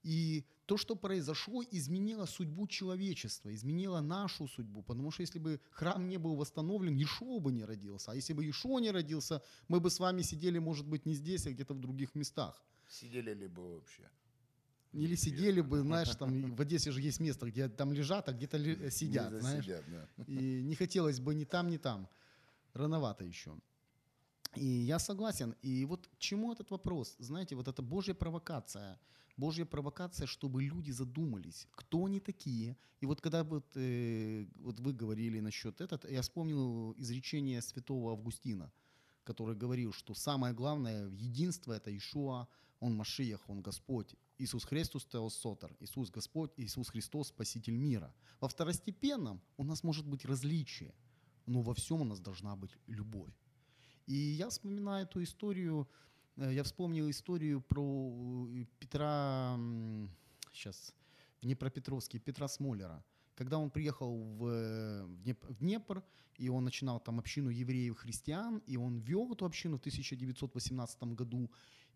[0.04, 4.82] И то, что произошло, изменило судьбу человечества, изменило нашу судьбу.
[4.82, 8.12] Потому что если бы храм не был восстановлен, Ишуа бы не родился.
[8.12, 11.48] А если бы Ишуа не родился, мы бы с вами сидели, может быть, не здесь,
[11.48, 12.64] а где-то в других местах.
[12.88, 14.10] Сидели ли бы вообще?
[14.96, 18.58] Или сидели бы, знаешь, там в Одессе же есть место, где там лежат, а где-то
[18.58, 19.64] ли- сидят, Где-то знаешь.
[19.66, 20.24] сидят, да.
[20.28, 22.08] И не хотелось бы ни там, ни там.
[22.74, 23.56] Рановато еще.
[24.56, 25.54] И я согласен.
[25.62, 27.16] И вот к чему этот вопрос?
[27.20, 28.98] Знаете, вот это Божья провокация.
[29.38, 32.78] Божья провокация, чтобы люди задумались, кто они такие.
[33.02, 38.72] И вот когда вот, э, вот вы говорили насчет этого, я вспомнил изречение святого Августина,
[39.26, 42.48] который говорил, что самое главное в единство– это Ишуа,
[42.80, 44.16] Он Машиях, Он Господь.
[44.38, 48.14] Иисус Христос Теос Сотор, Иисус Господь, Иисус Христос Спаситель мира.
[48.42, 50.94] Во второстепенном у нас может быть различие,
[51.46, 53.34] но во всем у нас должна быть любовь.
[54.08, 55.88] И я вспоминаю эту историю,
[56.38, 59.58] э, я вспомнил историю про э, Петра,
[60.52, 60.94] сейчас,
[61.42, 63.04] в Днепропетровске, Петра Смолера.
[63.36, 64.18] Когда он приехал
[64.48, 66.04] э, в Днепр,
[66.38, 71.50] и он начинал там общину евреев-христиан, и он вел эту общину в 1918 году,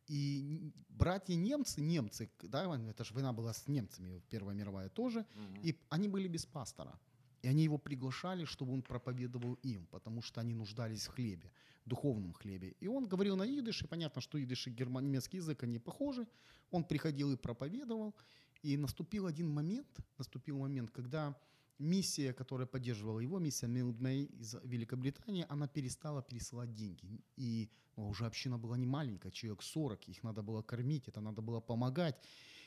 [0.10, 5.26] и н- братья немцы, немцы, да, это же война была с немцами, Первая мировая тоже,
[5.66, 6.99] и они были без пастора.
[7.45, 11.51] И они его приглашали, чтобы он проповедовал им, потому что они нуждались в хлебе,
[11.86, 12.76] духовном хлебе.
[12.82, 16.28] И он говорил на идыше, понятно, что идыш и герман- немецкий язык, они похожи.
[16.72, 18.14] Он приходил и проповедовал.
[18.62, 19.88] И наступил один момент,
[20.18, 21.34] наступил момент, когда
[21.80, 27.22] миссия, которая поддерживала его, миссия Милдмей из Великобритании, она перестала пересылать деньги.
[27.38, 31.42] И ну, уже община была не маленькая, человек 40, их надо было кормить, это надо
[31.42, 32.16] было помогать.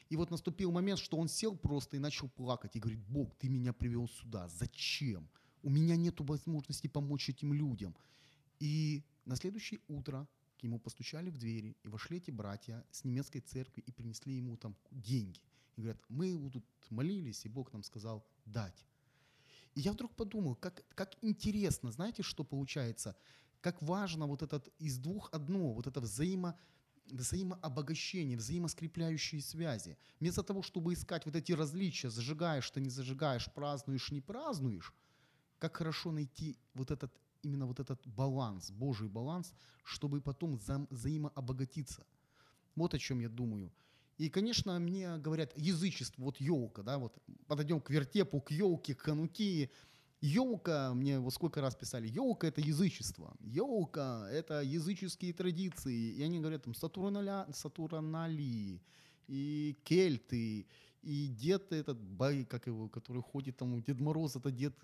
[0.08, 3.48] И вот наступил момент, что он сел просто и начал плакать и говорит, Бог, ты
[3.48, 5.28] меня привел сюда, зачем?
[5.62, 7.96] У меня нет возможности помочь этим людям.
[8.58, 13.40] И на следующее утро к нему постучали в двери, и вошли эти братья с немецкой
[13.40, 15.40] церкви и принесли ему там деньги.
[15.76, 18.86] И говорят, мы тут молились, и Бог нам сказал дать.
[19.74, 23.16] И я вдруг подумал, как, как интересно, знаете, что получается?
[23.60, 26.58] Как важно вот этот из двух одно, вот это взаимо,
[27.06, 29.96] взаимообогащение, взаимоскрепляющие связи.
[30.20, 34.92] Вместо того, чтобы искать вот эти различия, зажигаешь ты, не зажигаешь, празднуешь, не празднуешь,
[35.58, 37.12] как хорошо найти вот этот,
[37.42, 39.54] именно вот этот баланс, Божий баланс,
[39.84, 42.04] чтобы потом за- взаимообогатиться.
[42.74, 43.72] Вот о чем я думаю.
[44.22, 47.12] И, конечно, мне говорят, язычество, вот елка, да, вот
[47.48, 49.68] подойдем к вертепу, к елке, к хануки.
[50.20, 56.12] Елка, мне вот сколько раз писали, елка это язычество, елка это языческие традиции.
[56.14, 58.80] И они говорят, там, сатурналя, сатурналии,
[59.26, 60.66] и кельты,
[61.02, 64.74] и дед этот, бай, как его, который ходит там, Дед Мороз, это дед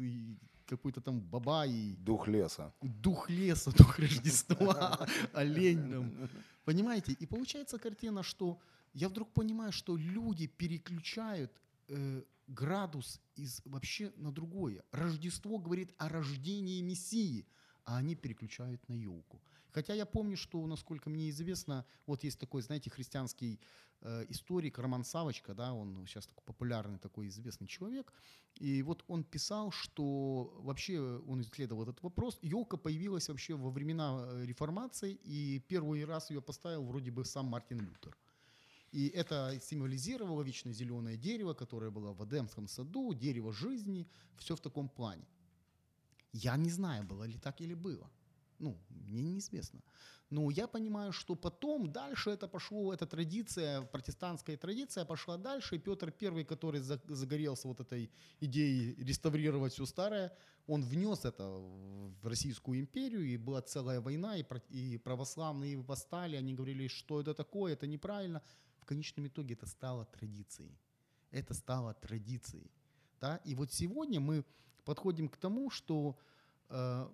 [0.67, 2.73] какой-то там бабай, Дух леса.
[2.83, 6.29] дух леса, дух Рождества, олень там.
[6.65, 7.13] Понимаете?
[7.13, 8.59] И получается картина, что
[8.99, 11.53] я вдруг понимаю, что люди переключают
[11.89, 14.83] э, градус из вообще на другое.
[14.91, 17.47] Рождество говорит о рождении Мессии,
[17.85, 19.41] а они переключают на елку.
[19.71, 23.61] Хотя я помню, что, насколько мне известно, вот есть такой, знаете, христианский
[24.01, 28.13] э, историк Роман Савочка, да, он сейчас такой популярный такой известный человек,
[28.57, 32.39] и вот он писал, что вообще он исследовал этот вопрос.
[32.43, 37.47] Елка появилась вообще во времена э, реформации, и первый раз ее поставил вроде бы сам
[37.47, 38.17] Мартин Лютер.
[38.93, 44.61] И это символизировало вечно зеленое дерево, которое было в Эдемском саду, дерево жизни, все в
[44.61, 45.27] таком плане.
[46.33, 48.11] Я не знаю, было ли так или было.
[48.59, 49.81] Ну, мне неизвестно.
[50.31, 55.79] Но я понимаю, что потом дальше это пошло, эта традиция, протестантская традиция пошла дальше, и
[55.79, 58.11] Петр I, который за- загорелся вот этой
[58.41, 60.33] идеей реставрировать все старое,
[60.67, 66.89] он внес это в Российскую империю, и была целая война, и православные восстали, они говорили,
[66.89, 68.43] что это такое, это неправильно.
[68.89, 70.79] Конечном итоге это стало традицией.
[71.31, 72.71] Это стало традицией.
[73.21, 73.37] Да?
[73.45, 74.45] И вот сегодня мы
[74.85, 76.19] подходим к тому, что
[76.71, 77.09] э,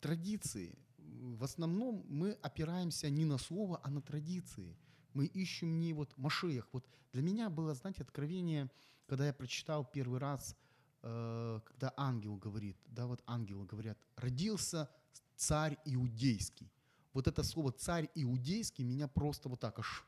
[0.00, 4.76] традиции, в основном мы опираемся не на слово, а на традиции.
[5.14, 6.68] Мы ищем не вот Машеях.
[6.72, 8.70] Вот для меня было, знаете, откровение,
[9.06, 10.56] когда я прочитал первый раз,
[11.02, 14.88] э, когда ангел говорит, да, вот ангелы говорят, родился
[15.34, 16.70] царь иудейский.
[17.12, 20.04] Вот это слово царь иудейский меня просто вот так аж...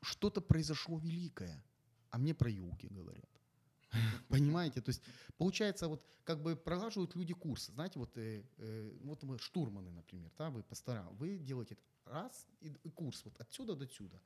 [0.00, 1.64] Что-то произошло великое,
[2.10, 3.28] а мне про елки говорят.
[4.28, 4.80] Понимаете?
[4.80, 5.02] То есть
[5.36, 7.72] получается, вот как бы пролаживают люди курсы.
[7.72, 12.72] Знаете, вот, э, э, вот мы штурманы, например, да, вы пастора, вы делаете раз и,
[12.84, 14.20] и курс вот отсюда до сюда.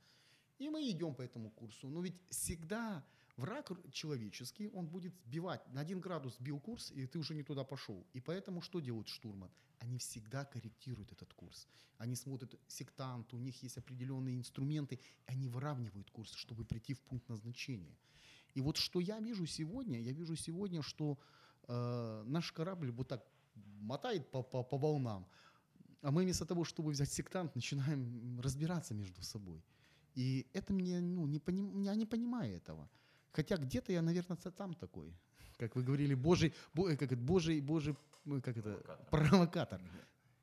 [0.59, 1.89] И мы идем по этому курсу.
[1.89, 3.03] Но ведь всегда
[3.37, 5.67] враг человеческий, он будет сбивать.
[5.73, 8.05] На один градус сбил курс, и ты уже не туда пошел.
[8.13, 9.51] И поэтому что делают штурман?
[9.83, 11.67] Они всегда корректируют этот курс.
[11.97, 17.29] Они смотрят сектант, у них есть определенные инструменты, они выравнивают курс, чтобы прийти в пункт
[17.29, 17.97] назначения.
[18.55, 21.17] И вот что я вижу сегодня, я вижу сегодня, что
[21.67, 23.25] э, наш корабль вот так
[23.81, 25.27] мотает по, по, по волнам,
[26.01, 29.61] а мы вместо того, чтобы взять сектант, начинаем разбираться между собой.
[30.15, 31.81] И это мне, ну, не поним...
[31.81, 32.89] я не понимаю этого.
[33.31, 35.13] Хотя где-то я, наверное, там такой.
[35.57, 37.95] Как вы говорили, божий, бо- э, как это, божий, божий,
[38.25, 39.81] ну, как это, провокатор.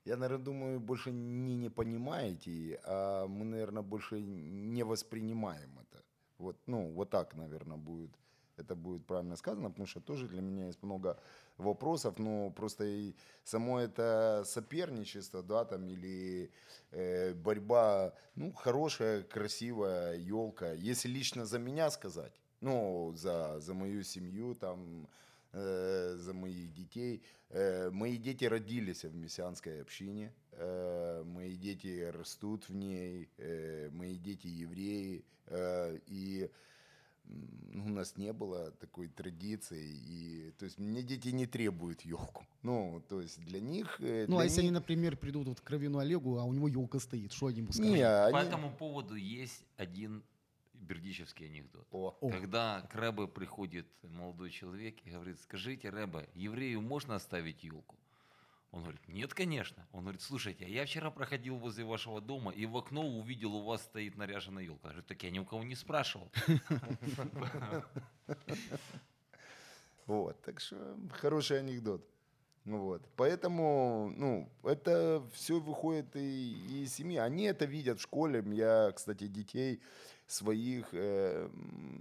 [0.04, 6.02] Я, наверное, думаю, больше не не понимаете, а мы, наверное, больше не воспринимаем это.
[6.38, 8.10] Вот, ну, вот так, наверное, будет.
[8.56, 11.18] Это будет правильно сказано, потому что тоже для меня есть много
[11.56, 13.14] вопросов, но просто и
[13.44, 16.50] само это соперничество, да, там, или
[16.90, 20.72] э, борьба, ну, хорошая, красивая елка.
[20.72, 25.08] Если лично за меня сказать, ну, за, за мою семью, там,
[25.52, 27.22] э, за моих детей.
[27.50, 34.16] Э, мои дети родились в мессианской общине, э, мои дети растут в ней, э, мои
[34.16, 36.50] дети евреи, э, и
[37.72, 42.44] ну, у нас не было такой традиции, и, то есть мне дети не требуют елку.
[42.62, 44.00] Ну, то есть для них...
[44.00, 46.52] э, Ну, для а если они, них- например, придут вот к Кровину Олегу, а у
[46.52, 47.92] него елка стоит, что они ему скажут?
[47.92, 50.24] Не, По они- этому поводу есть один
[50.80, 51.86] бердический анекдот.
[51.90, 52.16] О.
[52.30, 57.96] Когда к Рэбе приходит молодой человек и говорит, скажите, Рэбе, еврею можно оставить елку?
[58.72, 59.84] Он говорит, нет, конечно.
[59.92, 63.64] Он говорит, слушайте, а я вчера проходил возле вашего дома и в окно увидел, у
[63.64, 64.88] вас стоит наряженная елка.
[64.88, 66.30] Я говорю, так я ни у кого не спрашивал.
[70.06, 72.04] Вот, так что хороший анекдот.
[72.64, 73.02] Вот.
[73.16, 77.16] Поэтому, ну, это все выходит и, и из семьи.
[77.16, 78.44] Они это видят в школе.
[78.52, 79.80] Я, кстати, детей
[80.30, 81.50] своих э,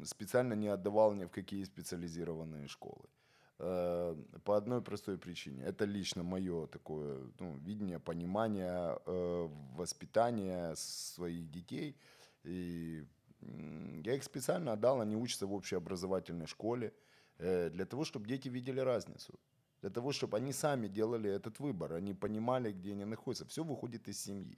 [0.03, 3.05] специально не отдавал ни в какие специализированные школы.
[3.57, 5.63] Э, По одной простой причине.
[5.63, 11.95] Это лично мое такое ну, видение, понимание, э, воспитание своих детей.
[12.43, 13.03] И
[14.03, 16.93] я их специально отдал, они учатся в общеобразовательной школе
[17.37, 19.39] для того, чтобы дети видели разницу.
[19.81, 23.45] Для того, чтобы они сами делали этот выбор, они понимали, где они находятся.
[23.45, 24.57] Все выходит из семьи.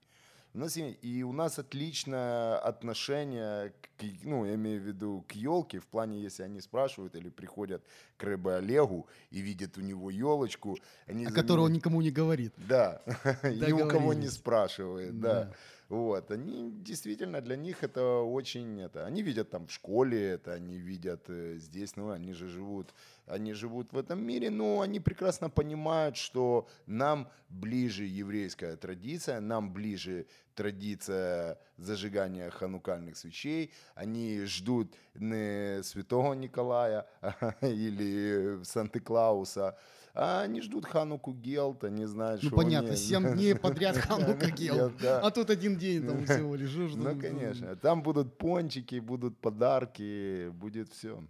[0.53, 5.31] У нас, и- и у нас отличное отношение, к, ну, я имею в виду к
[5.33, 7.81] елке, в плане, если они спрашивают или приходят
[8.17, 10.77] к Рэбе Олегу и видят у него елочку,
[11.07, 12.53] они О за которой он никому не говорит.
[12.57, 13.01] да,
[13.43, 15.43] ни у кого не спрашивает, да.
[15.45, 15.53] Да.
[15.91, 19.05] Вот, они действительно для них это очень это.
[19.05, 22.93] Они видят там в школе это, они видят э, здесь, ну они же живут,
[23.25, 29.73] они живут в этом мире, но они прекрасно понимают, что нам ближе еврейская традиция, нам
[29.73, 33.73] ближе традиция зажигания ханукальных свечей.
[33.93, 37.05] Они ждут не святого Николая
[37.61, 39.75] или Санты-Клауса,
[40.13, 44.91] а они ждут Хануку Гелт, они знают, Ну, понятно, они- 7 дней подряд Ханука ел.
[45.01, 45.19] Да.
[45.21, 47.75] А тут один день там всего ж Ну, конечно.
[47.75, 51.23] Там будут пончики, будут подарки, будет все.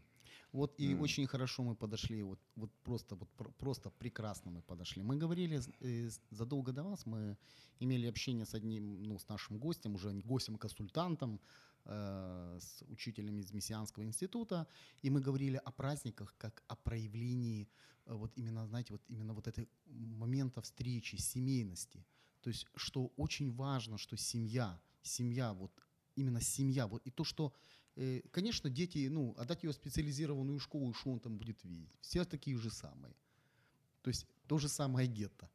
[0.54, 5.02] Вот и очень хорошо мы подошли, вот, вот просто, вот пр- просто прекрасно мы подошли.
[5.02, 7.38] Мы говорили э, задолго до вас, мы
[7.80, 11.40] имели общение с одним, ну, с нашим гостем, уже не гостем-консультантом,
[11.86, 14.68] э, с учителем из Мессианского института,
[15.02, 17.70] и мы говорили о праздниках как о проявлении
[18.16, 22.06] вот именно, знаете, вот именно вот этой момента встречи, семейности.
[22.42, 25.72] То есть, что очень важно, что семья, семья, вот
[26.16, 27.54] именно семья, вот и то, что
[27.96, 31.92] Э, Конечно, дети, ну, отдать ее в специализированную школу, что он там будет видеть?
[32.02, 33.14] Все такие же самые.
[34.02, 35.50] То есть то же самое гетто.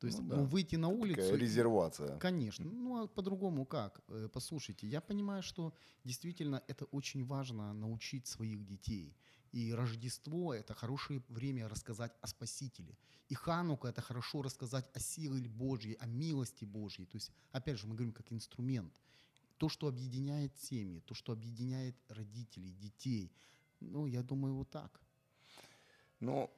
[0.00, 0.42] То есть Ну ну, да.
[0.42, 1.20] выйти на улицу...
[1.20, 2.18] Такая и- резервация.
[2.18, 2.64] Конечно.
[2.70, 4.00] Ну, а по-другому как?
[4.08, 5.72] Э, Послушайте, я понимаю, что
[6.04, 9.16] действительно это очень важно научить своих детей.
[9.52, 12.96] И Рождество– это хорошее время рассказать о Спасителе.
[13.28, 17.06] И Ханука– это хорошо рассказать о силе Божьей, о милости Божьей.
[17.06, 18.92] То есть, опять же, мы говорим как инструмент.
[19.56, 23.32] То, что объединяет семьи, то, что объединяет родителей, детей.
[23.80, 25.00] Ну, я думаю, вот так.
[26.20, 26.50] Ну,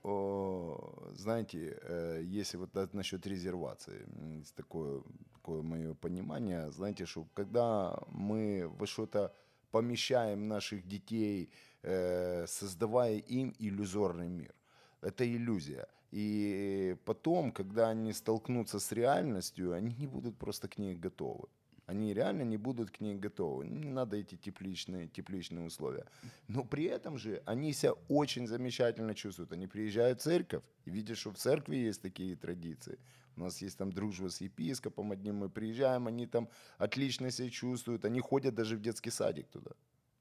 [1.14, 4.06] знаете, э, если вот от- насчет резервации,
[4.38, 5.02] есть такое,
[5.34, 9.34] такое мое понимание, знаете, что когда мы во что-то
[9.70, 11.50] помещаем наших детей,
[11.82, 14.54] создавая им иллюзорный мир,
[15.00, 15.86] это иллюзия.
[16.10, 21.48] И потом, когда они столкнутся с реальностью, они не будут просто к ней готовы.
[21.86, 23.66] Они реально не будут к ней готовы.
[23.66, 26.06] Не надо эти тепличные, тепличные условия.
[26.48, 29.52] Но при этом же они себя очень замечательно чувствуют.
[29.52, 32.98] Они приезжают в церковь и видят, что в церкви есть такие традиции.
[33.36, 38.04] У нас есть там дружба с епископом одним, мы приезжаем, они там отлично себя чувствуют,
[38.04, 39.70] они ходят даже в детский садик туда.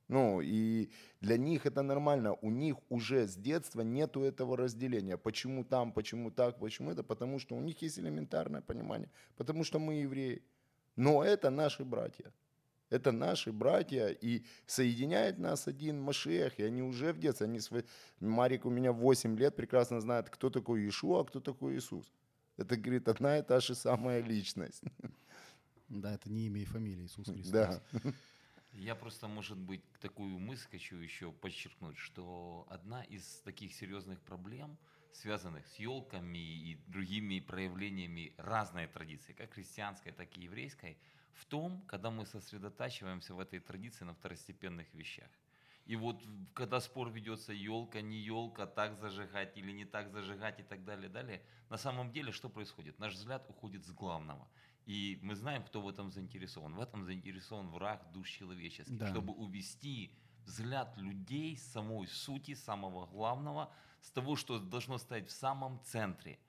[0.10, 0.90] Ну, и
[1.22, 2.34] для них это нормально.
[2.42, 5.18] У них уже с детства нету этого разделения.
[5.18, 7.04] Почему там, почему так, почему это?
[7.04, 9.12] Потому что у них есть элементарное понимание.
[9.38, 10.42] Потому что мы евреи.
[10.96, 12.34] Но это наши братья.
[12.90, 17.86] Это наши братья, и соединяет нас один Машех, и они уже в детстве, они свой...
[18.20, 22.12] Марик у меня 8 лет, прекрасно знает, кто такой Иешуа, а кто такой Иисус.
[22.58, 24.84] Это, говорит, одна и та же самая личность.
[25.88, 27.82] Да, это не имя и фамилия Иисус Христос.
[27.92, 28.14] Да.
[28.74, 34.78] Я просто, может быть, такую мысль хочу еще подчеркнуть, что одна из таких серьезных проблем,
[35.12, 40.98] связанных с елками и другими проявлениями разной традиции, как христианской, так и еврейской,
[41.34, 45.30] в том, когда мы сосредотачиваемся в этой традиции на второстепенных вещах.
[45.86, 46.22] И вот
[46.54, 51.10] когда спор ведется, елка, не елка, так зажигать или не так зажигать и так далее,
[51.10, 53.00] далее, на самом деле что происходит?
[53.00, 54.48] Наш взгляд уходит с главного.
[54.90, 56.74] И мы знаем, кто в этом заинтересован.
[56.74, 59.06] В этом заинтересован враг душ человеческих, Да.
[59.06, 60.12] чтобы увести
[60.46, 63.72] взгляд людей с самой сути, самого главного,
[64.02, 66.40] с того, что должно стоять в самом центре.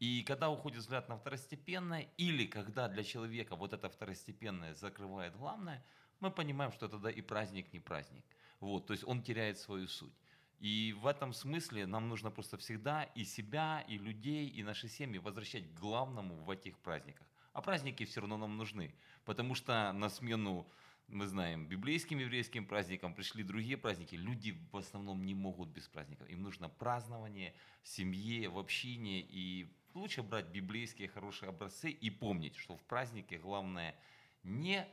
[0.00, 5.84] И когда уходит взгляд на второстепенное, или когда для человека вот это второстепенное закрывает главное,
[6.20, 8.24] мы понимаем, что тогда и праздник не праздник.
[8.60, 10.14] Вот, то есть он теряет свою суть.
[10.60, 15.18] И в этом смысле нам нужно просто всегда и себя, и людей, и наши семьи
[15.18, 17.26] возвращать к главному в этих праздниках.
[17.52, 18.94] А праздники все равно нам нужны,
[19.24, 20.66] потому что на смену,
[21.08, 24.14] мы знаем, библейским еврейским праздникам пришли другие праздники.
[24.14, 26.28] Люди в основном не могут без праздников.
[26.30, 29.20] Им нужно празднование в семье, в общине.
[29.20, 33.94] И лучше брать библейские хорошие образцы и помнить, что в празднике главное
[34.42, 34.88] не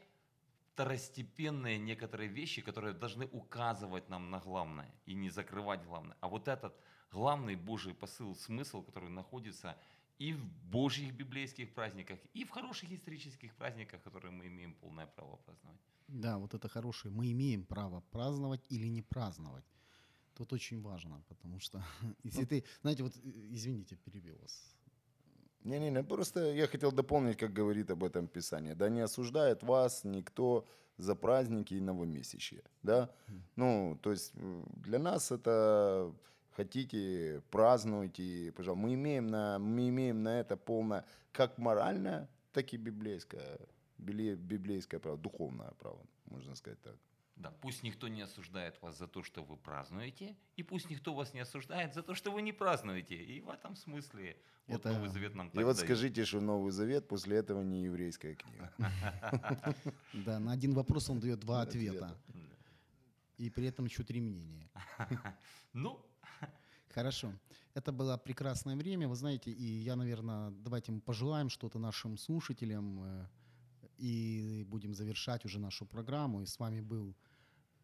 [0.73, 6.15] второстепенные некоторые вещи, которые должны указывать нам на главное и не закрывать главное.
[6.21, 6.73] А вот этот
[7.11, 9.77] главный Божий посыл, смысл, который находится
[10.19, 15.37] и в Божьих библейских праздниках, и в хороших исторических праздниках, которые мы имеем полное право
[15.37, 15.79] праздновать.
[16.07, 17.13] Да, вот это хорошее.
[17.13, 19.65] Мы имеем право праздновать или не праздновать.
[20.35, 21.83] Тут очень важно, потому что
[22.23, 24.75] если ты, знаете, вот, э, извините, перебил вас.
[25.63, 28.75] Не-не-не, просто я хотел дополнить, как говорит об этом Писание.
[28.75, 30.65] Да не осуждает вас никто
[30.97, 32.63] за праздники и новомесячья.
[32.83, 33.09] Да?
[33.55, 34.33] Ну, то есть
[34.83, 36.13] для нас это
[36.63, 38.87] хотите, празднуйте, пожалуйста.
[38.87, 43.59] Мы имеем на, мы имеем на это полное, как моральное, так и библейское,
[43.97, 46.95] библейское право, духовное право, можно сказать так.
[47.35, 51.33] Да, пусть никто не осуждает вас за то, что вы празднуете, и пусть никто вас
[51.33, 53.15] не осуждает за то, что вы не празднуете.
[53.15, 54.35] И в этом смысле
[54.67, 55.85] вот Это- Новый Завет нам И так вот дает.
[55.87, 58.73] скажите, что Новый Завет после этого не еврейская книга.
[60.25, 62.17] Да, на один вопрос он дает два ответа.
[63.37, 64.69] И при этом еще три мнения.
[65.73, 66.05] Ну,
[66.93, 67.33] Хорошо.
[67.75, 73.03] Это было прекрасное время, вы знаете, и я, наверное, давайте мы пожелаем что-то нашим слушателям
[73.03, 73.27] э,
[73.97, 76.41] и будем завершать уже нашу программу.
[76.41, 77.15] И с вами был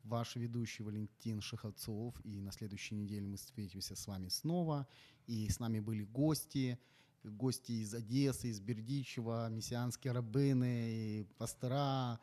[0.04, 4.88] ваш ведущий Валентин Шеховцов, и на следующей неделе мы встретимся с вами снова.
[5.28, 6.80] И с нами были гости,
[7.24, 12.20] гости из Одессы, из Бердичева, мессианские рабыны, пастора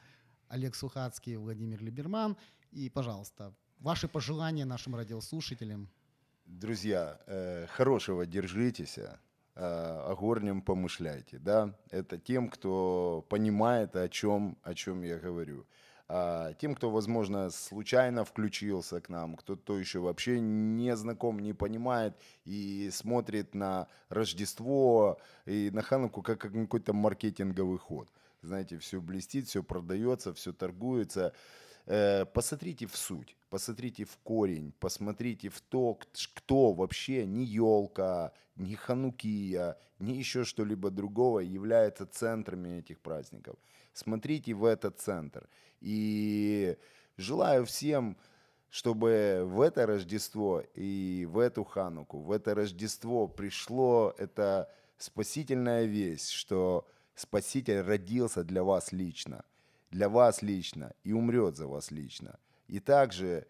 [0.48, 2.36] Олег Сухацкий, Владимир Либерман.
[2.72, 5.88] И, пожалуйста, ваши пожелания нашим радиослушателям–
[6.44, 9.16] Друзья, э, хорошего держитесь, э,
[9.54, 15.66] о горнем помышляйте, да, это тем, кто понимает, о чем, о чем я говорю.
[16.08, 22.16] А тем, кто, возможно, случайно включился к нам, кто-то еще вообще не знаком, не понимает
[22.44, 28.08] и смотрит на Рождество и на Хануку как как какой-то маркетинговый ход.
[28.42, 31.32] Знаете, все блестит, все продается, все торгуется.
[31.86, 35.98] Э, посмотрите в суть, посмотрите в корень, посмотрите в то,
[36.34, 43.56] кто вообще не елка, не ханукия, не еще что-либо другого является центрами этих праздников.
[43.92, 45.48] Смотрите в этот центр.
[45.80, 46.76] И
[47.16, 48.16] желаю всем,
[48.70, 56.30] чтобы в это Рождество и в эту Хануку, в это Рождество пришло это спасительная весть,
[56.30, 59.44] что Спаситель родился для вас лично,
[59.92, 62.38] для вас лично и умрет за вас лично.
[62.66, 63.46] И также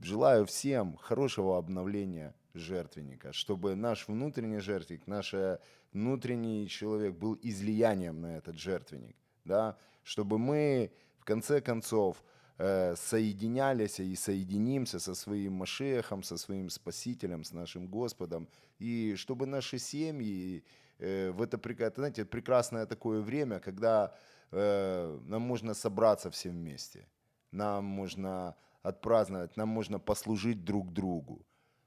[0.00, 5.58] желаю всем хорошего обновления жертвенника, чтобы наш внутренний жертвенник, наш э,
[5.92, 12.22] внутренний человек был излиянием на этот жертвенник, да, чтобы мы в конце концов
[12.58, 19.46] э, соединялись и соединимся со своим Машехом, со своим Спасителем, с нашим Господом, и чтобы
[19.46, 20.62] наши семьи
[20.98, 21.58] э, в это,
[21.96, 24.14] знаете, прекрасное такое время, когда
[24.52, 27.06] э, нам можно собраться все вместе,
[27.50, 31.44] нам можно отпраздновать, нам можно послужить друг другу.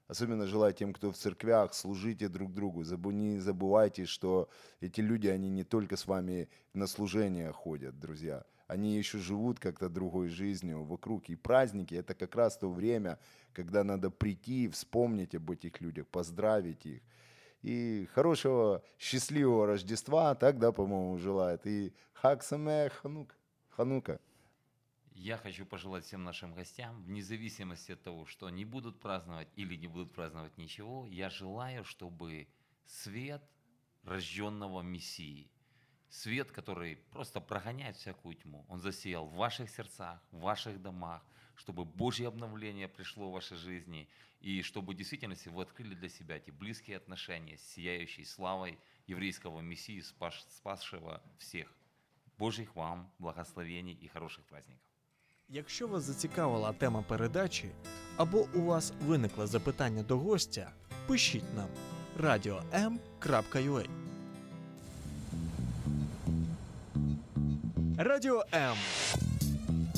[0.08, 2.82] Особенно желаю тем, кто в церквях, служите друг другу.
[3.10, 4.48] Не забывайте, что
[4.80, 8.44] эти люди, они не только с вами на служение ходят, друзья.
[8.68, 11.28] Они еще живут как-то другой жизнью вокруг.
[11.28, 13.18] И праздники– это как раз то время,
[13.52, 17.02] когда надо прийти, вспомнить об этих людях, поздравить их.
[17.66, 21.66] И хорошего, счастливого Рождества, так, да, по-моему, желает.
[21.66, 23.34] И Хак Самех Ханук.
[23.70, 24.20] Ханука.
[25.10, 29.74] Я хочу пожелать всем нашим гостям, вне зависимости от того, что они будут праздновать или
[29.74, 32.46] не будут праздновать ничего, я желаю, чтобы
[32.84, 33.42] свет
[34.04, 35.50] рожденного Мессии,
[36.08, 41.85] свет, который просто прогоняет всякую тьму, он засиял в ваших сердцах, в ваших домах, чтобы
[41.85, 44.07] Божье обновление пришло в вашей жизни,
[44.41, 49.61] и чтобы в действительности вы открыли для себя эти близкие отношения с сияющей славой еврейского
[49.61, 51.67] Мессии, спас- спасшего всех.
[52.39, 54.83] Божьих вам благословений и хороших праздников.
[55.49, 57.69] Якщо вас зацікавила тема передачі
[58.17, 60.71] або у вас виникло запитання до гостя,
[61.07, 61.67] пишіть нам
[62.19, 63.85] radio.m.ua
[67.97, 68.77] Радіо М.